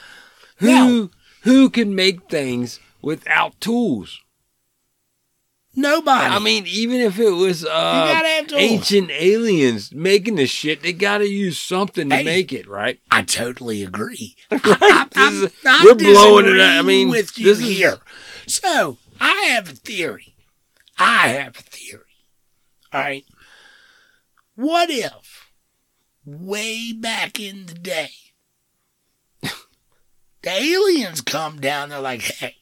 [0.58, 1.10] Who Now-
[1.42, 4.22] who can make things without tools?
[5.74, 6.26] Nobody.
[6.36, 10.92] I mean, even if it was uh, gotta have ancient aliens making the shit, they
[10.92, 12.24] got to use something to Hey.
[12.24, 13.00] make it, right?
[13.10, 14.36] I totally agree.
[14.52, 14.62] Right?
[14.82, 16.80] I'm, This I'm is- not we're blowing it out.
[16.80, 18.00] I mean, with you this is- here.
[18.48, 20.36] So I have a theory.
[20.98, 22.02] I have a theory.
[22.92, 23.26] All right.
[24.56, 25.52] What if,
[26.26, 28.10] way back in the day,
[29.42, 31.90] the aliens come down?
[31.90, 32.56] They're like, "Hey,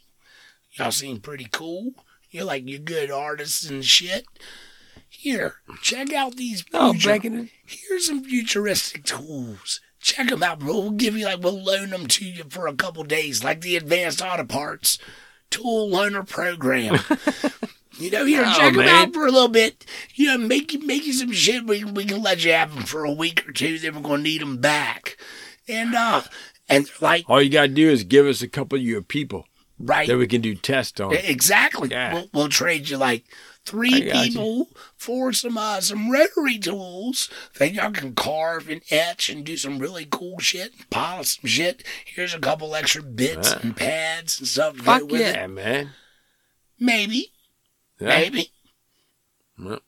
[0.74, 1.94] y'all seem pretty cool.
[2.32, 4.26] You're like you're good artists and shit.
[5.08, 6.64] Here, check out these.
[6.74, 9.82] Oh, future- back in the here's some futuristic tools.
[10.02, 10.74] Check them out, bro.
[10.80, 13.76] We'll give you like we'll loan them to you for a couple days, like the
[13.76, 14.98] Advanced Auto Parts
[15.50, 17.00] Tool Loaner Program.
[18.00, 19.08] you know, here, Oh, check them man.
[19.10, 19.86] out for a little bit.
[20.16, 21.66] You know, make you make you some shit.
[21.66, 23.78] We we can let you have them for a week or two.
[23.80, 25.18] Then we're gonna need them back.
[25.68, 26.22] And uh,
[26.70, 29.48] and like all you got to do is give us a couple of your people
[29.80, 31.14] right that we can do tests on.
[31.14, 31.90] Exactly.
[31.90, 32.14] Yeah.
[32.14, 33.24] We'll, we'll trade you like
[33.66, 34.32] three got you.
[34.32, 39.58] people for some uh, some rotary tools that y'all can carve and etch and do
[39.58, 41.84] some really cool shit, polish some shit.
[42.06, 43.60] Here's a couple extra bits Yeah.
[43.62, 44.74] and pads and stuff.
[44.74, 45.48] to go Fuck with yeah, it.
[45.50, 45.90] man.
[46.80, 47.32] Maybe,
[48.00, 48.08] Yeah.
[48.08, 48.52] maybe.
[49.58, 49.80] Well,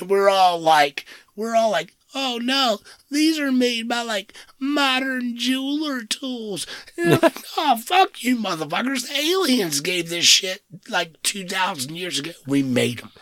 [0.00, 5.36] And we're all like, we're all like, oh no, these are made by like modern
[5.36, 6.66] jeweler tools.
[6.96, 9.08] Like, oh, fuck you, motherfuckers.
[9.08, 12.32] The aliens gave this shit like 2,000 years ago.
[12.46, 13.12] We made them.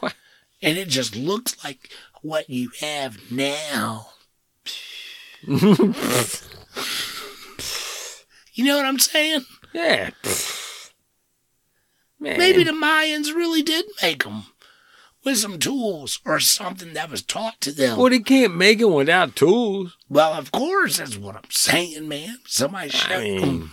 [0.00, 0.14] What?
[0.62, 1.90] And it just looks like
[2.22, 4.08] what you have now.
[5.46, 5.60] you
[8.64, 9.44] know what I'm saying?
[9.74, 10.08] Yeah.
[12.18, 12.38] Man.
[12.38, 14.44] Maybe the Mayans really did make them
[15.26, 17.98] with some tools or something that was taught to them.
[17.98, 19.96] Well, they can't make it without tools.
[20.08, 22.38] Well, of course, that's what I'm saying, man.
[22.46, 23.72] Somebody I showed mean, them.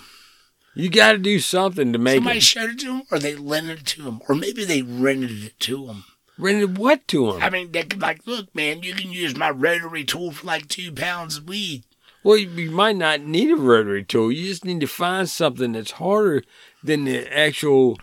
[0.76, 2.44] you got to do something to make it Somebody it.
[2.44, 5.60] showed it to them, or they lent it to them, or maybe they rented it
[5.62, 6.06] to them.
[6.40, 7.44] Rented what to them?
[7.44, 10.68] I mean, they could like, look, man, you can use my rotary tool for like
[10.68, 11.84] two pounds of weed.
[12.24, 14.32] Well, you might not need a rotary tool.
[14.32, 16.42] You just need to find something that's harder
[16.82, 18.00] than the actual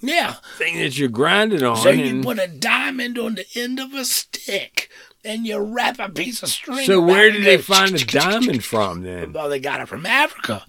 [0.00, 0.34] Yeah.
[0.56, 1.76] thing that you're grinding on.
[1.76, 4.88] So you and- put a diamond on the end of a stick,
[5.24, 6.86] and you wrap a piece of string.
[6.86, 9.32] so where did they find the diamond from then?
[9.32, 10.64] Well, they got it from Africa.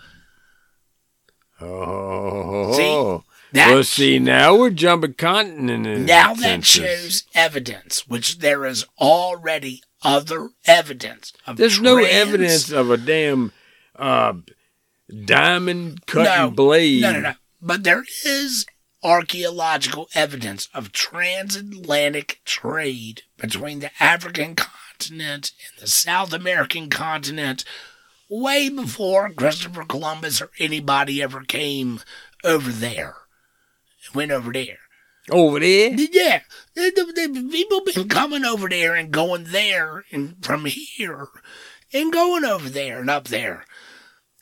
[1.62, 3.26] Oh, See?
[3.52, 6.06] That- well, see, now we're jumping continent.
[6.06, 11.34] Now that shows evidence, which there is already other evidence.
[11.48, 13.52] Of There's no evidence of a damn
[13.96, 14.34] uh,
[15.26, 17.02] diamond cutting No, blade.
[17.02, 17.34] No, no, no.
[17.60, 18.68] But there is
[19.04, 27.64] archaeological evidence of transatlantic trade between the African continent and the South American continent
[28.30, 32.02] way before Christopher Columbus or anybody ever came
[32.44, 33.16] over there.
[34.14, 34.80] Went over there.
[35.30, 35.92] Over there?
[35.92, 36.42] Yeah,
[36.76, 41.28] people been coming over there and going there and from here
[41.94, 43.66] and going over there and up there.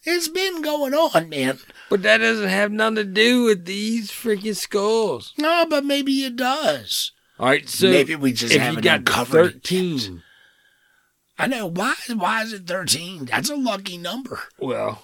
[0.09, 1.59] It's been going on, man.
[1.89, 5.33] But that doesn't have nothing to do with these freaking skulls.
[5.37, 7.11] No, but maybe it does.
[7.39, 9.99] All right, so Maybe we just if you haven't got uncovered it yet.
[9.99, 10.23] 13,
[11.37, 11.67] I know.
[11.67, 11.93] Why?
[12.15, 13.25] Why is it thirteen?
[13.25, 14.39] That's a lucky number.
[14.57, 15.03] well,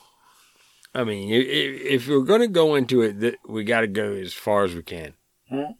[0.95, 4.63] I mean, if we're going to go into it, we got to go as far
[4.63, 5.13] as we can.
[5.49, 5.73] Hmm.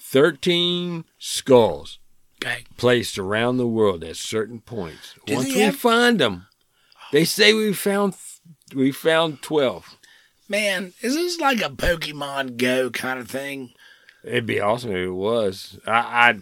[0.00, 1.98] 13 skulls
[2.44, 2.64] Okay.
[2.76, 5.14] placed around the world at certain points.
[5.26, 6.46] Do Once we have- find them,
[7.12, 8.14] they say we found
[8.74, 9.96] we found 12.
[10.48, 13.72] Man, is this like a Pokemon Go kind of thing?
[14.24, 15.78] It'd be awesome if it was.
[15.86, 15.92] I
[16.30, 16.38] I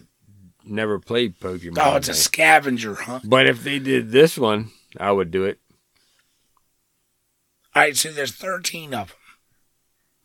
[0.65, 1.77] never played Pokemon.
[1.81, 3.29] Oh, it's a scavenger hunt.
[3.29, 5.59] But if they did this one, I would do it.
[7.73, 9.17] All right, so there's 13 of them.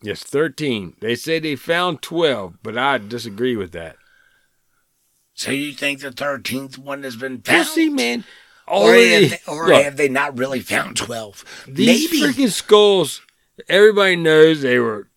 [0.01, 0.95] Yes, 13.
[0.99, 3.95] They say they found 12, but I disagree with that.
[5.33, 7.67] So you think the 13th one has been found?
[7.67, 8.25] see, man.
[8.67, 11.63] Or, have they, or look, have they not really found 12?
[11.67, 12.23] these Maybe.
[12.33, 13.21] freaking skulls,
[13.69, 15.07] everybody knows they were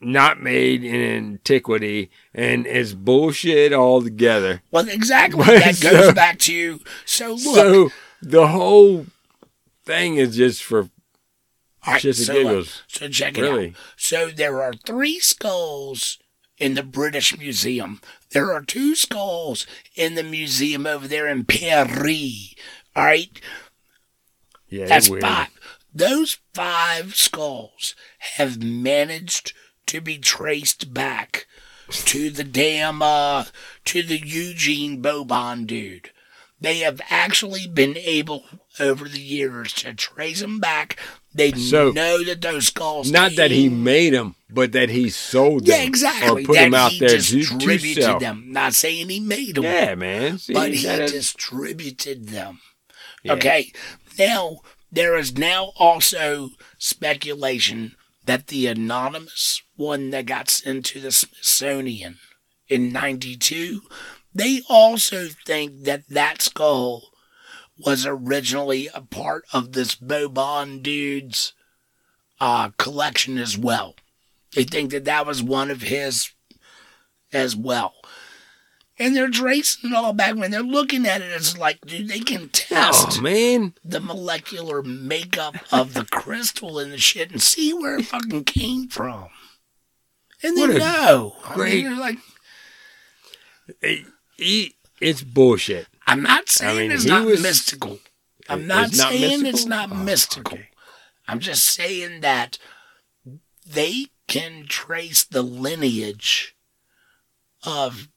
[0.00, 4.62] not made in antiquity, and it's bullshit altogether.
[4.70, 5.44] Well, exactly.
[5.46, 6.80] That goes so- back to.
[7.04, 7.40] So look.
[7.40, 7.90] So
[8.22, 9.06] the whole
[9.84, 10.82] thing is just for
[11.86, 12.82] right, shits and so, look, giggles.
[12.88, 13.68] so check it Really?
[13.70, 13.74] out.
[13.96, 16.18] So there are three skulls
[16.58, 18.00] in the British Museum.
[18.30, 22.54] There are two skulls in the museum over there in Paris.
[22.96, 23.40] All right.
[24.68, 25.22] Yeah, That's weird.
[25.22, 25.48] five.
[25.94, 27.94] Those five skulls
[28.36, 29.52] have managed
[29.86, 31.46] to be traced back
[31.90, 33.44] to the damn uh
[33.86, 36.10] to the Eugene Boban dude.
[36.60, 38.44] They have actually been able
[38.80, 40.98] over the years to trace them back.
[41.32, 45.66] They So, know that those skulls Not that he made them, but that he sold
[45.66, 45.76] them.
[45.78, 48.18] yeah exactly Or put that them out he there to, to distributed sell.
[48.18, 48.46] them.
[48.52, 50.38] Not saying he made them, Yeah, man.
[50.38, 52.60] See, but he distributed them.
[53.22, 53.34] Yeah.
[53.34, 53.72] Okay.
[54.18, 54.58] Now,
[54.90, 57.94] there is now also speculation
[58.24, 62.18] that the anonymous one that got sent to the Smithsonian
[62.68, 63.82] in 92,
[64.34, 67.10] they also think that that skull
[67.78, 71.54] was originally a part of this Boban dude's
[72.40, 73.94] uh, collection as well.
[74.54, 76.32] They think that that was one of his
[77.32, 77.94] as well.
[79.00, 81.30] And they're tracing it all back when they're looking at it.
[81.30, 83.74] It's like, dude, they can test Oh, man.
[83.84, 88.88] the molecular makeup of the crystal and the shit and see where it fucking came
[88.88, 89.28] from.
[90.42, 91.36] And they What know.
[91.44, 92.18] I mean, great- like,
[95.00, 95.86] it's bullshit.
[96.06, 97.98] I'm not saying mean, it's not was- mystical.
[98.48, 100.54] I'm not, not saying it's not Oh, mystical.
[100.54, 100.68] okay.
[101.28, 102.58] I'm just saying that
[103.66, 106.56] they can trace the lineage
[107.62, 108.08] of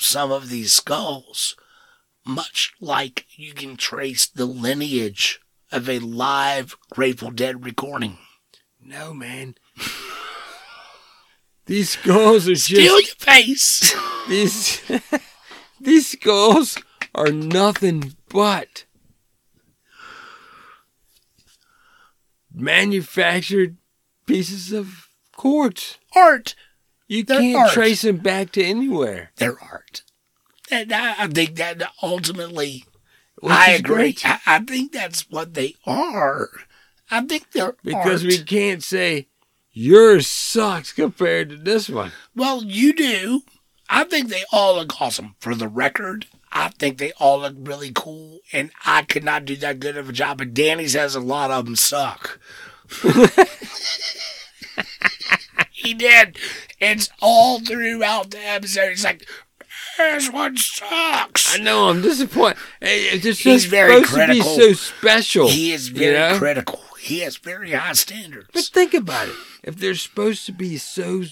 [0.00, 1.56] some of these skulls,
[2.24, 5.40] much like you can trace the lineage
[5.70, 8.18] of a live Grateful Dead recording.
[8.82, 9.54] No, man.
[11.66, 13.94] These skulls are Steal just your face.
[14.28, 14.82] these
[15.80, 16.76] these skulls
[17.14, 18.86] are nothing but
[22.52, 23.76] manufactured
[24.26, 25.98] pieces of quartz.
[26.14, 26.56] art.
[27.10, 27.72] You They're can't art.
[27.72, 29.32] trace them back to anywhere.
[29.34, 30.04] They're art.
[30.70, 32.84] And I, I think that ultimately,
[33.40, 34.16] which I agree.
[34.24, 36.50] I, I think that's what they are.
[37.10, 38.30] I think they're because art.
[38.30, 39.26] we can't say
[39.72, 42.12] yours sucks compared to this one.
[42.36, 43.42] Well, you do.
[43.88, 45.34] I think they all look awesome.
[45.40, 49.56] For the record, I think they all look really cool, and I could not do
[49.56, 50.38] that good of a job.
[50.38, 52.38] But Danny says a lot of them suck.
[55.90, 56.38] he did.
[56.80, 58.92] It's all throughout the episode.
[58.92, 59.26] It's like,
[59.98, 61.54] this one sucks.
[61.58, 62.58] I know I'm disappointed.
[62.80, 64.56] It's just He's very supposed to be critical.
[64.56, 65.48] so special.
[65.48, 66.38] He is you very know?
[66.38, 66.80] critical.
[66.98, 68.48] He has very high standards.
[68.52, 69.34] But think about it.
[69.64, 71.24] If they're supposed to be so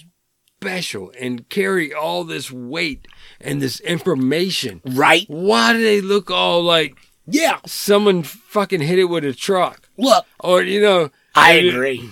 [0.61, 3.07] special and carry all this weight
[3.39, 5.25] and this information, right?
[5.27, 6.95] why do they look all like
[7.27, 7.59] Yeah.
[7.65, 9.89] someone fucking hit it with a truck?
[9.97, 12.09] Look, Or, you know, I agree.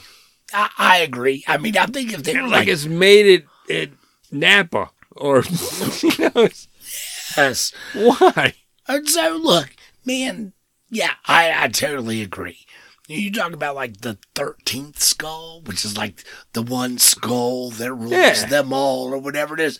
[0.53, 1.43] I, I agree.
[1.47, 3.89] I mean, I think if they were like, like, it's made it at
[4.31, 5.43] Napa or,
[6.03, 6.49] you know,
[7.37, 7.73] yes.
[7.93, 8.53] why?
[8.87, 9.75] And so, look,
[10.05, 10.53] man,
[10.89, 12.65] yeah, I, I totally agree.
[13.09, 16.23] You talk about like the 13th skull, which is like
[16.53, 18.45] the one skull that rules Yeah.
[18.47, 19.79] them all or whatever it is.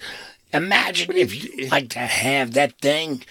[0.53, 3.23] Imagine if you like to have that thing,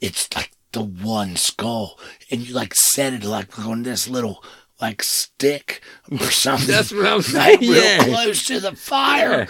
[0.00, 1.98] it's like the one skull,
[2.30, 4.42] and you like set it like on this little
[4.80, 6.66] like stick or something.
[6.68, 7.60] That's what I'm like saying.
[7.60, 8.04] real Yeah.
[8.04, 9.48] close to the fire,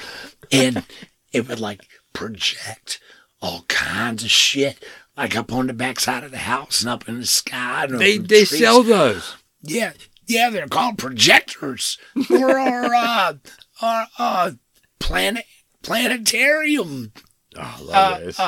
[0.52, 0.84] and
[1.32, 3.00] it would like project
[3.40, 4.84] all kinds of shit,
[5.16, 7.86] like up on the backside of the house and up in the sky.
[7.88, 8.58] They, they trees.
[8.58, 9.36] sell those.
[9.62, 9.92] Yeah,
[10.26, 13.34] yeah, they're called projectors for our uh,
[13.82, 14.50] our uh,
[14.98, 15.44] planet
[15.82, 17.12] planetarium
[17.56, 17.80] Oh, I
[18.18, 18.42] love uh,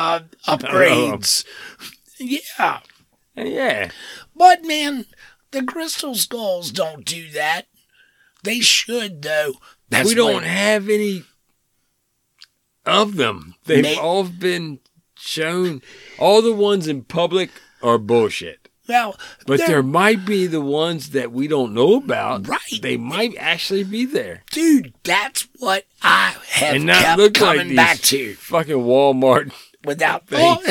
[0.47, 1.45] uh, upgrades.
[2.19, 2.81] Yeah,
[3.35, 3.91] yeah.
[4.37, 5.07] but man,
[5.53, 7.67] the crystal skulls don't do that.
[8.43, 9.55] They should though.
[9.89, 11.25] That's we don't what- have any
[12.87, 13.55] of them.
[13.65, 14.81] They've May- all been
[15.19, 15.83] shown.
[16.19, 17.51] All the ones in public
[17.83, 18.69] are bullshit.
[18.89, 22.49] Well, But they're- there might be the ones that we don't know about.
[22.49, 22.81] Right.
[22.83, 24.43] They might actually be there.
[24.51, 28.35] dude, that's what I have and not kept look coming like these back to.
[28.35, 29.53] fucking Walmart.
[29.85, 30.63] Without all,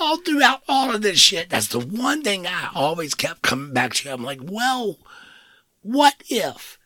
[0.00, 3.92] all throughout all of this shit, that's the one thing I always kept coming back
[3.94, 4.12] to.
[4.12, 4.98] I'm like, well,
[5.82, 6.78] what if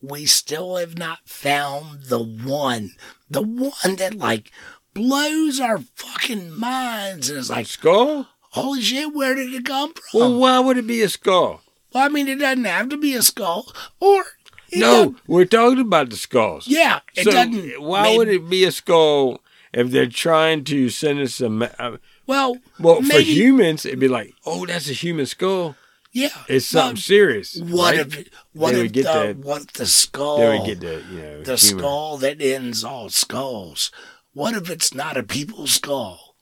[0.00, 2.92] we still have not found the one,
[3.28, 4.50] the one that like
[4.94, 8.26] blows our fucking minds and is like, Skull?
[8.52, 10.18] holy shit, where did it come from?
[10.20, 11.60] Well, why would it be a skull?
[11.92, 14.24] Well, I mean, it doesn't have to be a skull, or
[14.72, 14.80] No,
[15.12, 16.66] doesn't- we're talking about the skulls.
[16.66, 17.82] yeah, it so doesn't.
[17.82, 19.40] why maybe- would it be a skull
[19.72, 21.48] if they're trying to send us a?
[21.50, 21.96] me- Uh,
[22.26, 25.76] Well, well, for humans, it'd be like, oh, that's a human skull.
[26.12, 27.56] yeah, It's something well, serious.
[27.56, 28.06] What right?
[28.06, 31.02] if what They if get the that- what if the skull They would get the
[31.12, 31.78] you know the human.
[31.78, 33.90] skull that ends all skulls?
[34.32, 36.36] What if it's not a people's skull?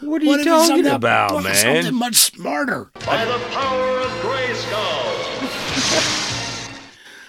[0.00, 1.82] What are you if it's talking something- about, what if it's man?
[1.82, 2.90] Something much smarter.
[3.06, 4.99] By the power of Grayskull.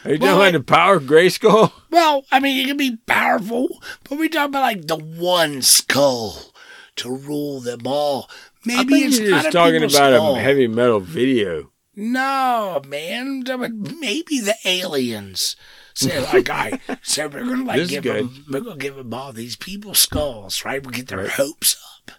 [0.05, 1.71] Are you Well, talking I- about the power of Grayskull?
[1.91, 3.67] Well, I mean, it can be powerful,
[4.09, 6.53] but we talk about like the one skull
[6.97, 8.29] to rule them all.
[8.65, 10.35] Maybe think it's you're just talking about skull.
[10.35, 11.71] a heavy metal video.
[11.95, 13.43] No, man.
[13.99, 15.55] Maybe the aliens
[15.93, 19.33] said, like, I said, we're gonna like This give them, we're gonna give them all
[19.33, 20.85] these people's skulls, right?
[20.85, 21.29] We get their Right.
[21.29, 21.75] hopes
[22.07, 22.11] up,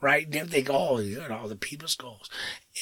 [0.00, 0.26] right?
[0.34, 2.28] And they go, oh, you got all the people's skulls,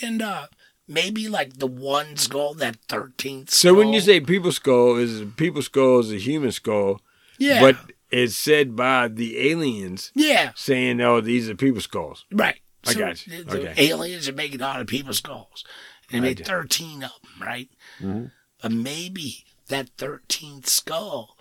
[0.02, 0.48] and uh
[0.88, 3.50] maybe like the one skull, that thirteenth.
[3.50, 7.00] So when you say people skull, is people skull is a human skull,
[7.38, 7.76] yeah, but
[8.10, 12.58] it's said by the aliens yeah, saying, "Oh, these are people skulls." right.
[12.84, 13.44] I got you.
[13.44, 13.90] The, Okay.
[13.90, 15.64] aliens are making all the people's skulls,
[16.10, 16.44] and they made do.
[16.44, 17.68] thirteen of them, right?
[18.00, 18.24] Mm-hmm.
[18.60, 21.36] But maybe that thirteenth skull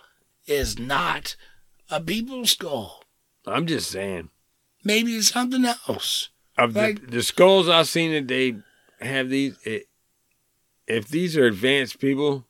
[0.46, 1.36] is not
[1.90, 3.04] a people's skull.
[3.48, 4.30] I'm just saying.
[4.84, 6.30] Maybe it's something else.
[6.60, 8.56] Of Like- the, the skulls I've seen that they
[9.02, 9.88] have these, it,
[10.88, 12.46] if these are advanced people,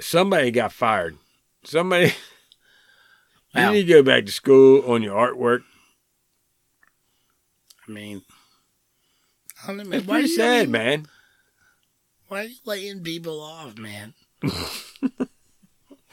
[0.00, 1.16] somebody got fired.
[1.64, 2.12] Somebody,
[3.54, 5.62] Well- you need to go back to school on your artwork.
[7.86, 8.22] I mean,
[9.64, 11.06] I don't know, Why you- sad, man.
[12.28, 14.14] Why are you laying people off, man?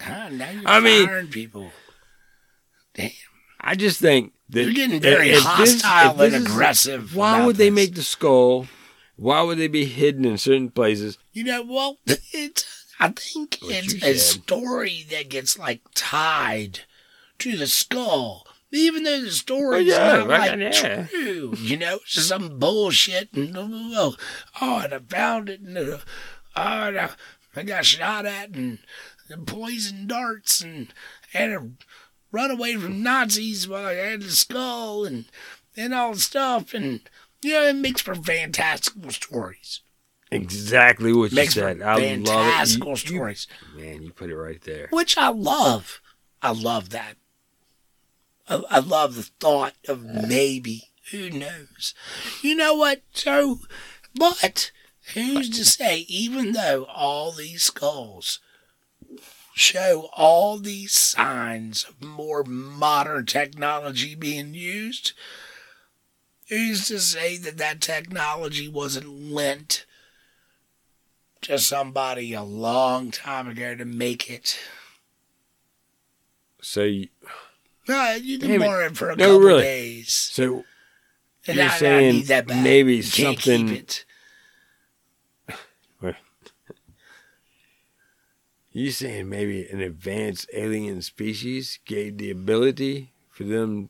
[0.08, 1.72] Ah, now you're I mean- firing people.
[2.94, 3.10] Damn,
[3.60, 7.16] I just think that you're getting very if this- hostile this and is- aggressive.
[7.16, 8.68] Why about would they make the skull?
[9.18, 11.18] Why would they be hidden in certain places?
[11.34, 12.66] You know, well, it's.
[13.00, 16.82] I think What it's a story that gets like tied
[17.40, 18.48] to the skull.
[18.72, 21.06] Even though the story is yeah, not right, like yeah.
[21.08, 23.32] true, you know, it's just some bullshit.
[23.34, 24.16] And oh,
[24.62, 25.98] oh, and I found it, and uh,
[26.58, 27.10] oh, and I,
[27.56, 28.80] I got shot at, and,
[29.30, 30.94] and poison darts, and
[31.32, 31.72] had to
[32.36, 35.26] run away from Nazis while I had the skull, and
[35.78, 37.00] and all the stuff, and
[37.42, 39.82] you know, it makes for fantastical stories.
[40.32, 41.82] Exactly what you Makes for said.
[41.82, 42.28] I love it.
[42.28, 43.48] fantastical You- you- stories.
[43.76, 44.88] man, you put it right there.
[44.92, 46.02] which I love.
[46.42, 47.16] I love that.
[48.50, 50.90] I, I love the thought of maybe.
[51.12, 51.94] Who knows?
[52.42, 53.02] You know what?
[53.14, 53.60] So,
[54.16, 54.72] but
[55.14, 56.00] who's to say?
[56.08, 58.40] Even though all these skulls
[59.66, 65.14] show all these signs of more modern technology being used,
[66.50, 69.86] who's to say that that technology wasn't lent
[71.42, 74.60] to somebody a long time ago to make it?
[76.62, 77.08] So, you,
[77.88, 78.60] No, you can it.
[78.60, 79.62] borrow it for a No, couple really.
[79.64, 80.12] days.
[80.14, 80.66] so
[81.48, 82.48] And You're I, I saying back.
[82.48, 84.06] maybe You something- Keep it.
[88.80, 93.90] You saying maybe an advanced alien species gave the ability for them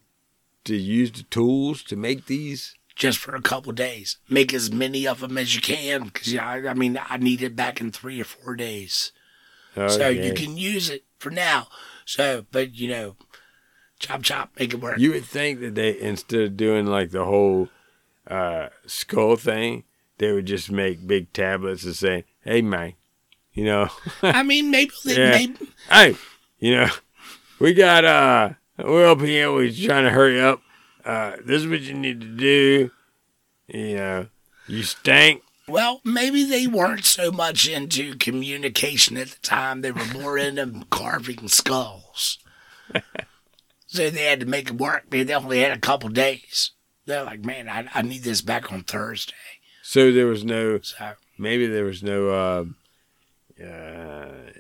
[0.66, 2.76] to use the tools to make these?
[2.96, 4.18] Just for a couple days.
[4.30, 6.04] Make as many of them as you can.
[6.04, 9.12] Because, yeah, I, I mean, I need it back in three or four days.
[9.76, 11.68] So you can use it for now.
[12.06, 13.18] So, but, you know,
[14.00, 14.98] chop, chop, make it work.
[14.98, 17.70] You would think that they instead of doing like the whole
[18.28, 19.84] uh, skull thing,
[20.18, 22.94] they would just make big tablets and say, "Hey, man,
[23.56, 23.90] you know,
[24.22, 25.30] I mean, maybe, they, Yeah.
[25.32, 25.58] maybe
[25.90, 26.16] hey,
[26.60, 26.90] you know,
[27.60, 30.62] we got uh, we're up here, we're trying to hurry up.
[31.04, 32.92] Uh, this is what you need to do.
[33.68, 34.28] You know,
[34.68, 35.42] you stink.
[35.68, 39.82] Well, maybe they weren't so much into communication at the time.
[39.82, 42.38] They were more into carving skulls.
[43.88, 45.06] so they had to make it work.
[45.10, 46.72] Maybe they only had a couple days.
[47.08, 49.34] They're like, man, I, I need this back on Thursday.
[49.82, 52.66] So there was no, So, maybe there was no, uh,
[53.64, 54.52] uh,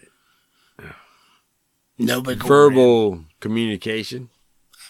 [1.97, 4.29] Nobody could verbal communication.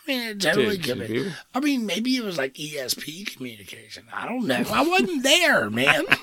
[0.07, 1.31] I mean, it totally to- could be.
[1.53, 4.05] I mean, maybe it was like ESP communication.
[4.13, 4.63] I don't know.
[4.71, 6.05] I wasn't there, man.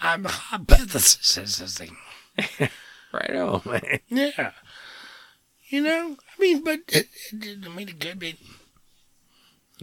[0.00, 1.94] I'm hypothesizing.
[3.12, 3.98] Right on, man.
[4.08, 4.52] Yeah.
[5.68, 8.38] You know, I mean, but it, it, I mean, it could be,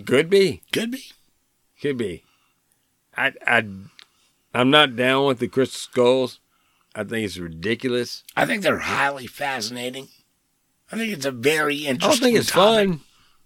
[0.04, 0.64] Could be.
[0.74, 1.04] could be.
[1.80, 2.24] Could be.
[3.16, 3.64] I I
[4.54, 6.40] I'm not down with the crystal skulls.
[6.96, 8.24] I think it's ridiculous.
[8.36, 10.08] I think they're highly fascinating.
[10.92, 12.10] I think it's a very I interesting.
[12.10, 12.90] don't think it's topic.
[12.90, 13.02] fun.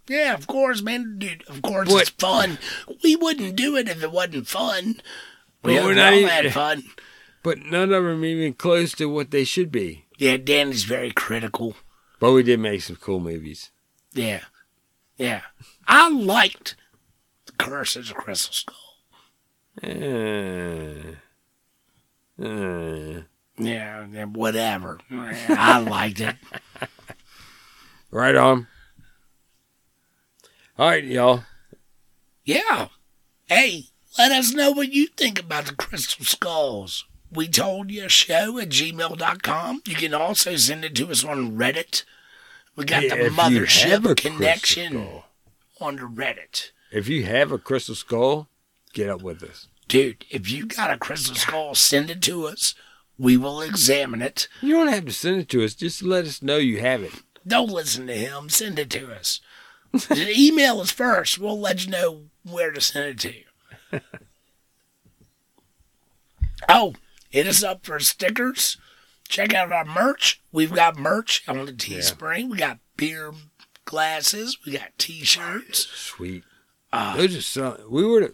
[0.08, 1.44] Yeah, of course, man, dude.
[1.48, 2.02] Of course, What?
[2.04, 2.58] it's fun.
[3.04, 5.02] We wouldn't do it if it wasn't fun.
[5.64, 6.84] We But have we're not even- had fun.
[7.42, 10.06] But none of them even close to what they should be.
[10.18, 11.76] Yeah, Dan is very critical.
[12.20, 13.72] But we did make some cool movies.
[14.14, 14.42] Yeah,
[15.18, 15.42] yeah.
[15.86, 16.76] I liked
[17.46, 18.78] the Curse of the Crystal Skull.
[19.82, 21.16] Uh,
[22.42, 23.22] uh,
[23.58, 25.00] Yeah, yeah, whatever.
[25.12, 26.36] I liked it.
[28.12, 28.68] right on.
[30.78, 31.44] All right, y'all.
[32.46, 32.88] Yeah.
[33.48, 33.86] Hey,
[34.18, 37.06] let us know what you think about the Crystal Skulls.
[37.32, 39.82] We told you show at gmail.com.
[39.88, 42.04] You can also send it to us on Reddit.
[42.76, 45.22] We got Hey, the mothership connection
[45.80, 46.72] on the Reddit.
[46.92, 48.50] If you have a crystal skull,
[48.94, 49.68] get up with us.
[49.88, 52.74] Dude, if you got a crystal skull, send it to us.
[53.18, 54.48] We will examine it.
[54.62, 55.76] You don't have to send it to us.
[55.76, 57.12] Just let us know you have it.
[57.46, 58.50] Don't listen to him.
[58.50, 59.40] Send it to us.
[60.12, 61.38] Email us first.
[61.38, 63.46] We'll let you know where to send it
[63.92, 64.00] to.
[66.70, 66.96] oh,
[67.30, 68.78] hit us up for stickers.
[69.28, 70.42] Check out our merch.
[70.52, 72.50] We've got merch on the Teespring.
[72.50, 73.34] We got beer
[73.86, 74.58] glasses.
[74.66, 75.88] We got T-shirts.
[75.88, 76.44] Sweet.
[76.92, 78.34] Uh, Those are sell- we were the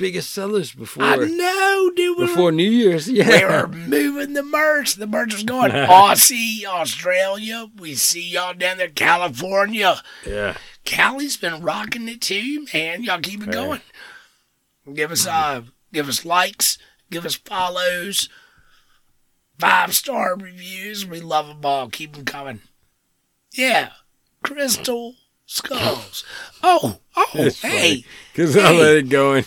[0.00, 2.16] biggest sellers before I know, dude.
[2.16, 3.08] Before New Year's.
[3.20, 3.28] Yeah.
[3.28, 4.94] We were moving the merch.
[4.94, 7.68] The merch was going Aussie, Australia.
[7.76, 10.00] We see y'all down there, California.
[10.26, 10.56] Yeah.
[10.84, 13.02] Cali's been rocking it too, man.
[13.02, 13.82] Y'all keep it going.
[14.92, 15.62] Give us uh
[15.92, 16.78] give us likes,
[17.10, 18.28] give us follows,
[19.58, 21.04] five star reviews.
[21.04, 21.90] We love them all.
[21.90, 22.60] Keep them coming.
[23.52, 23.90] Yeah.
[24.42, 26.24] Crystal skulls.
[26.62, 28.04] Oh, oh, It's hey.
[28.34, 29.40] Because I let it go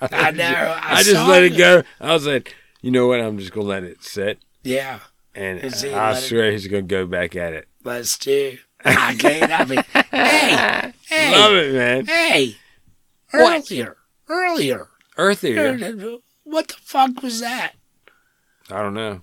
[0.00, 0.44] I know.
[0.44, 1.82] I, I, just let it go.
[2.00, 3.20] I was like, you know what?
[3.20, 5.00] I'm just gonna let it sit, Yeah,
[5.34, 7.68] and I swear he's gonna go back at it.
[7.84, 8.58] let's do.
[8.84, 9.84] I can't have it.
[9.86, 12.06] Hey, hey, Love it, man.
[12.06, 12.56] hey.
[13.32, 13.70] What?
[13.70, 13.96] Earlier,
[15.18, 16.18] earlier.
[16.44, 17.72] What the fuck was that?
[18.70, 19.22] I don't know.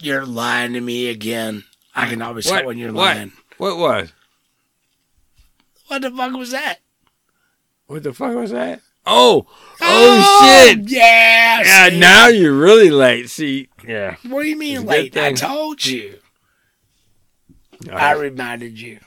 [0.00, 1.64] You're lying to me again.
[1.94, 3.16] I can always tell when you're What?
[3.16, 3.32] lying.
[3.58, 4.12] What was?
[5.88, 6.78] What the fuck was that?
[7.90, 8.82] What the fuck was that?
[9.04, 9.48] Oh,
[9.80, 10.88] oh, shit!
[10.88, 11.60] Yeah.
[11.64, 11.98] Yeah, see?
[11.98, 13.28] now you're really late.
[13.28, 14.14] See, yeah.
[14.28, 15.16] What do you mean late?
[15.16, 16.20] I told you.
[17.90, 19.00] All I reminded you.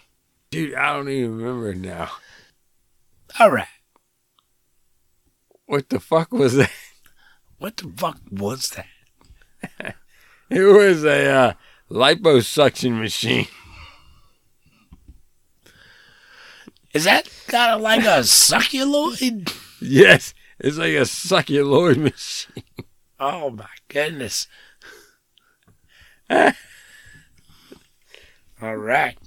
[0.49, 2.10] Dude, I don't even remember now.
[3.39, 3.68] All right.
[5.65, 6.72] What the fuck was that?
[7.60, 9.95] What the fuck was that?
[10.49, 11.53] It was a uh,
[11.89, 13.47] liposuction machine.
[16.94, 19.53] Is that kind of like a succuloid?
[19.86, 22.64] Yes, it's like a succuloid machine.
[23.20, 24.48] Oh my goodness.
[28.61, 29.18] All right.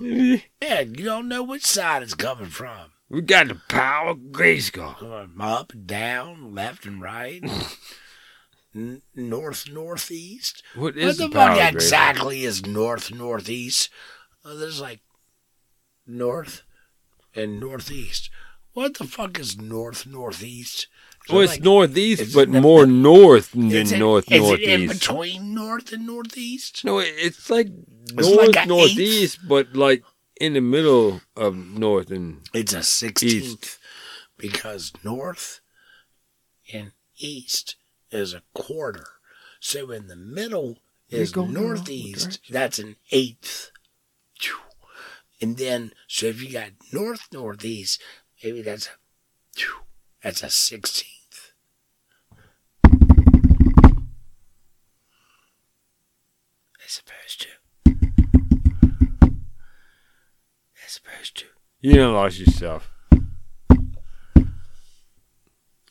[0.00, 2.92] Yeah, you don't know which side it's coming from.
[3.08, 5.00] We got the power of Grayskull.
[5.00, 7.42] Going up down, left and right,
[8.74, 10.62] n- north, northeast.
[10.74, 13.88] What What is the the, power fuck exactly is north, northeast?
[14.44, 15.00] Uh, there's like
[16.06, 16.62] north
[17.34, 18.30] and northeast.
[18.72, 20.86] What the fuck is north, northeast?
[21.24, 24.30] Is it Well, it's like- northeast, is but it- more north than is it- north
[24.30, 26.84] is it in between north and northeast?
[26.84, 30.04] No, it's like It's north like a northeast, but like
[30.40, 33.78] in the middle of north and It's a sixteenth
[34.36, 35.60] because north
[36.72, 37.76] and east
[38.10, 39.06] is a quarter.
[39.60, 40.78] So in the middle
[41.08, 42.24] is going the northeast.
[42.24, 42.52] direction.
[42.52, 43.70] That's an eighth.
[45.40, 48.02] And then so if you got north northeast,
[48.42, 48.90] maybe that's a
[50.22, 51.52] that's a sixteenth.
[56.84, 57.48] As opposed to.
[60.86, 61.46] As opposed to.
[61.80, 62.90] you done lost yourself.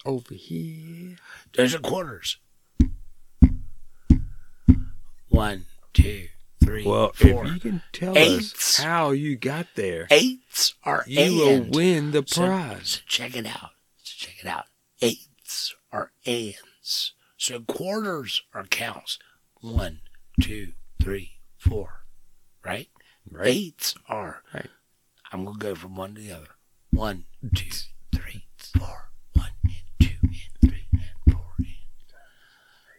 [0.05, 1.17] Over here.
[1.53, 2.37] There's are quarters.
[5.29, 6.27] One, two,
[6.65, 7.45] three, Well, four.
[7.45, 8.53] if you can tell Eighths.
[8.79, 12.89] us how you got there, Eighths are you will win the So- prize.
[12.89, 13.71] So check it out.
[14.03, 14.65] So check it out.
[15.01, 17.13] Eighths are ands.
[17.37, 19.19] So quarters are counts.
[19.61, 20.01] One,
[20.41, 22.05] two, three, four.
[22.63, 22.89] Right?
[23.29, 23.47] Right.
[23.47, 24.43] Eights are.
[24.53, 24.69] Right.
[25.31, 26.55] I'm gonna go from one to the other.
[26.91, 27.25] One,
[27.55, 27.69] two,
[28.13, 28.45] three,
[28.77, 29.11] four.
[29.33, 31.67] One and two and three and four and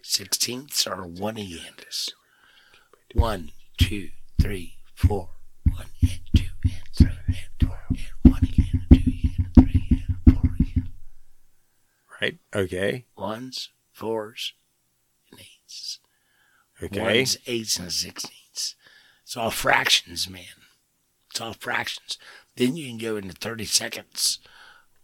[0.02, 2.14] sixteenths are one anders.
[3.14, 4.10] One, two,
[4.40, 5.30] three, four.
[5.64, 10.34] One and two and three and four and one again and two and three and
[10.34, 10.88] four again.
[12.20, 12.38] Right.
[12.54, 13.04] Okay.
[13.16, 14.52] Ones, fours,
[15.30, 15.98] and eights.
[16.82, 17.00] Okay.
[17.00, 18.76] Ones, eights, and sixteenths.
[19.22, 20.44] It's all fractions, man.
[21.30, 22.18] It's all fractions.
[22.56, 24.38] Then you can go into 30 seconds.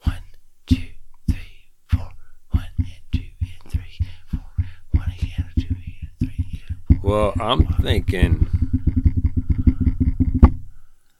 [0.05, 0.23] One,
[0.66, 0.89] two,
[7.03, 8.49] Well, I'm thinking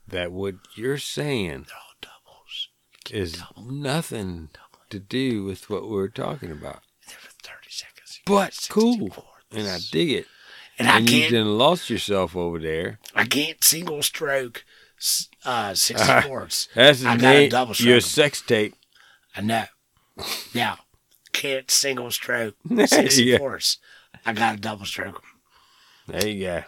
[0.07, 2.69] that what you're saying They're all doubles.
[3.11, 4.49] is nothing
[4.89, 6.81] to do with what we're talking about.
[7.07, 8.19] They're 30 seconds.
[8.25, 9.25] But cool.
[9.51, 10.27] And I dig it.
[10.79, 12.99] And I you can't, done lost yourself over there.
[13.13, 14.63] I can't single stroke
[15.45, 16.67] uh, 60 fourths.
[16.73, 18.11] That's his I got a double Your stroke.
[18.31, 18.73] sex tape.
[19.35, 19.65] I know.
[20.53, 20.79] Now,
[21.33, 22.55] can't single stroke
[22.85, 23.37] 60 Yeah.
[23.39, 23.77] fourths.
[24.25, 25.21] I got a double stroke.
[26.07, 26.63] There you go.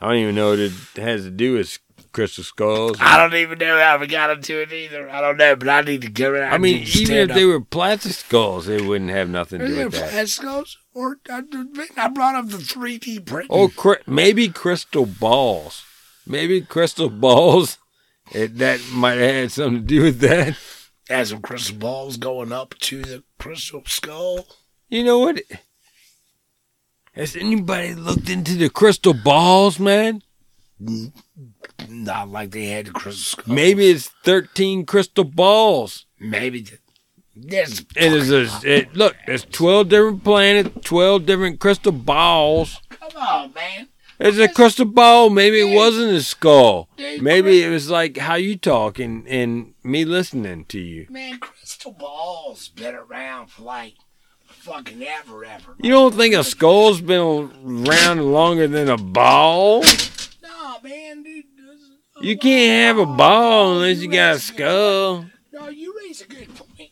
[0.00, 1.78] I don't even know what it has to do with
[2.12, 2.96] crystal skulls.
[3.00, 5.10] I don't even know how we got into it either.
[5.10, 6.42] I don't know, but I need to get go.
[6.42, 9.92] I mean, even if they were plastic skulls, they wouldn't have nothing to do with
[9.92, 10.10] that.
[10.10, 11.42] Plastic skulls, or I,
[11.96, 13.48] I brought up the 3D print.
[13.50, 15.84] Or cri- maybe crystal balls.
[16.26, 17.78] Maybe crystal balls.
[18.32, 20.56] It, that might have had something to do with that.
[21.08, 24.46] Has some crystal balls going up to the crystal skull.
[24.88, 25.40] You know what?
[27.12, 30.22] Has anybody looked into the crystal balls, man?
[31.88, 33.54] Not like they had the crystal skull.
[33.54, 36.06] Maybe it's 13 crystal balls.
[36.18, 36.78] maybe the,
[37.34, 39.16] there's It is a it, look.
[39.26, 42.80] There's twelve different planets, twelve different crystal balls.
[42.90, 43.88] come on, man.
[44.18, 45.30] There's a crystal ball.
[45.30, 46.90] Maybe it wasn't a skull.
[46.98, 51.06] Maybe it was like how you talk and, and me listening to you.
[51.08, 53.94] Man, crystal balls been around for like
[54.52, 55.76] fucking ever, ever.
[55.82, 59.82] You don't think a skull's been around longer than a ball?
[60.42, 61.44] No, man, dude.
[62.20, 65.16] You can't have a ball unless you got a skull.
[65.20, 65.32] point.
[65.52, 66.90] No, you raise a good point.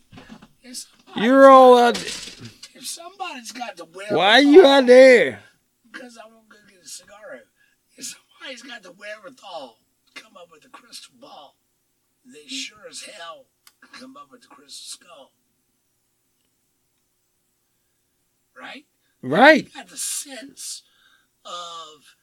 [1.16, 1.98] You're all out.
[1.98, 5.40] If somebody's got the will, Why are you out there?
[5.90, 7.40] Because I won't go get a cigar.
[7.96, 11.56] If somebody's got the wherewithal to come up with a crystal ball,
[12.24, 13.46] they sure as hell
[13.92, 15.32] come up with the crystal skull.
[18.60, 18.84] Right?
[19.22, 19.72] Right.
[19.74, 20.82] Got the sense
[21.44, 22.14] of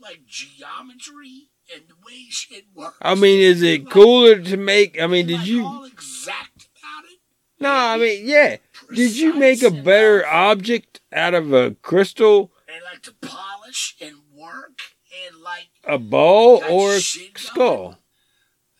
[0.00, 2.96] like geometry and the way shit works.
[3.02, 5.00] I mean, is it cooler to make?
[5.00, 5.64] I mean, did Like you?
[5.64, 7.18] all exact about it?
[7.60, 8.56] No, I mean, yeah.
[8.94, 14.16] Did you make a better object out of a crystal, and like to polish and
[14.32, 14.78] work
[15.26, 17.36] and like a ball, or a shit going.
[17.36, 17.98] skull?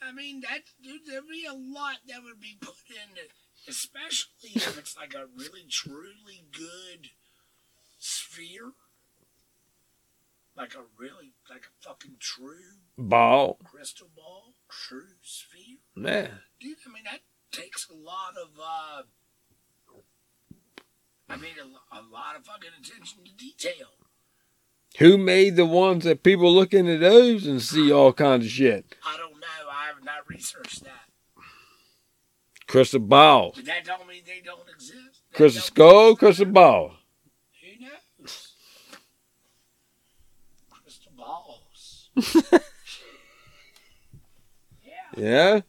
[0.01, 3.29] I mean that dude there'd be a lot that would be put into
[3.69, 7.11] especially if it's like a really truly good
[7.99, 8.73] sphere.
[10.57, 13.59] Like a really like a fucking true Ball.
[13.65, 15.77] crystal ball, true sphere.
[15.97, 16.29] Yeah.
[16.59, 17.21] Dude, I mean that
[17.53, 19.03] takes a lot of uh
[21.29, 23.89] I mean a, a lot of fucking attention to detail.
[24.99, 28.97] Who made the ones that people look into those and see all kinds of shit?
[29.07, 29.71] I don't know.
[29.71, 31.08] I have not researched that.
[32.69, 33.55] Crystal balls.
[33.57, 35.23] But that don't mean they don't exist.
[35.33, 36.93] That Crystal skull, crystal ball.
[37.63, 38.53] Who knows?
[40.71, 42.11] Crystal balls.
[44.85, 44.93] yeah.
[45.17, 45.61] Yeah.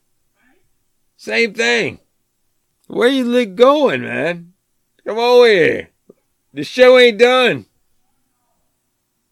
[1.15, 1.99] Same thing.
[2.87, 4.53] Where you li- going, man?
[5.07, 5.89] Come over here.
[6.53, 7.65] The show ain't done.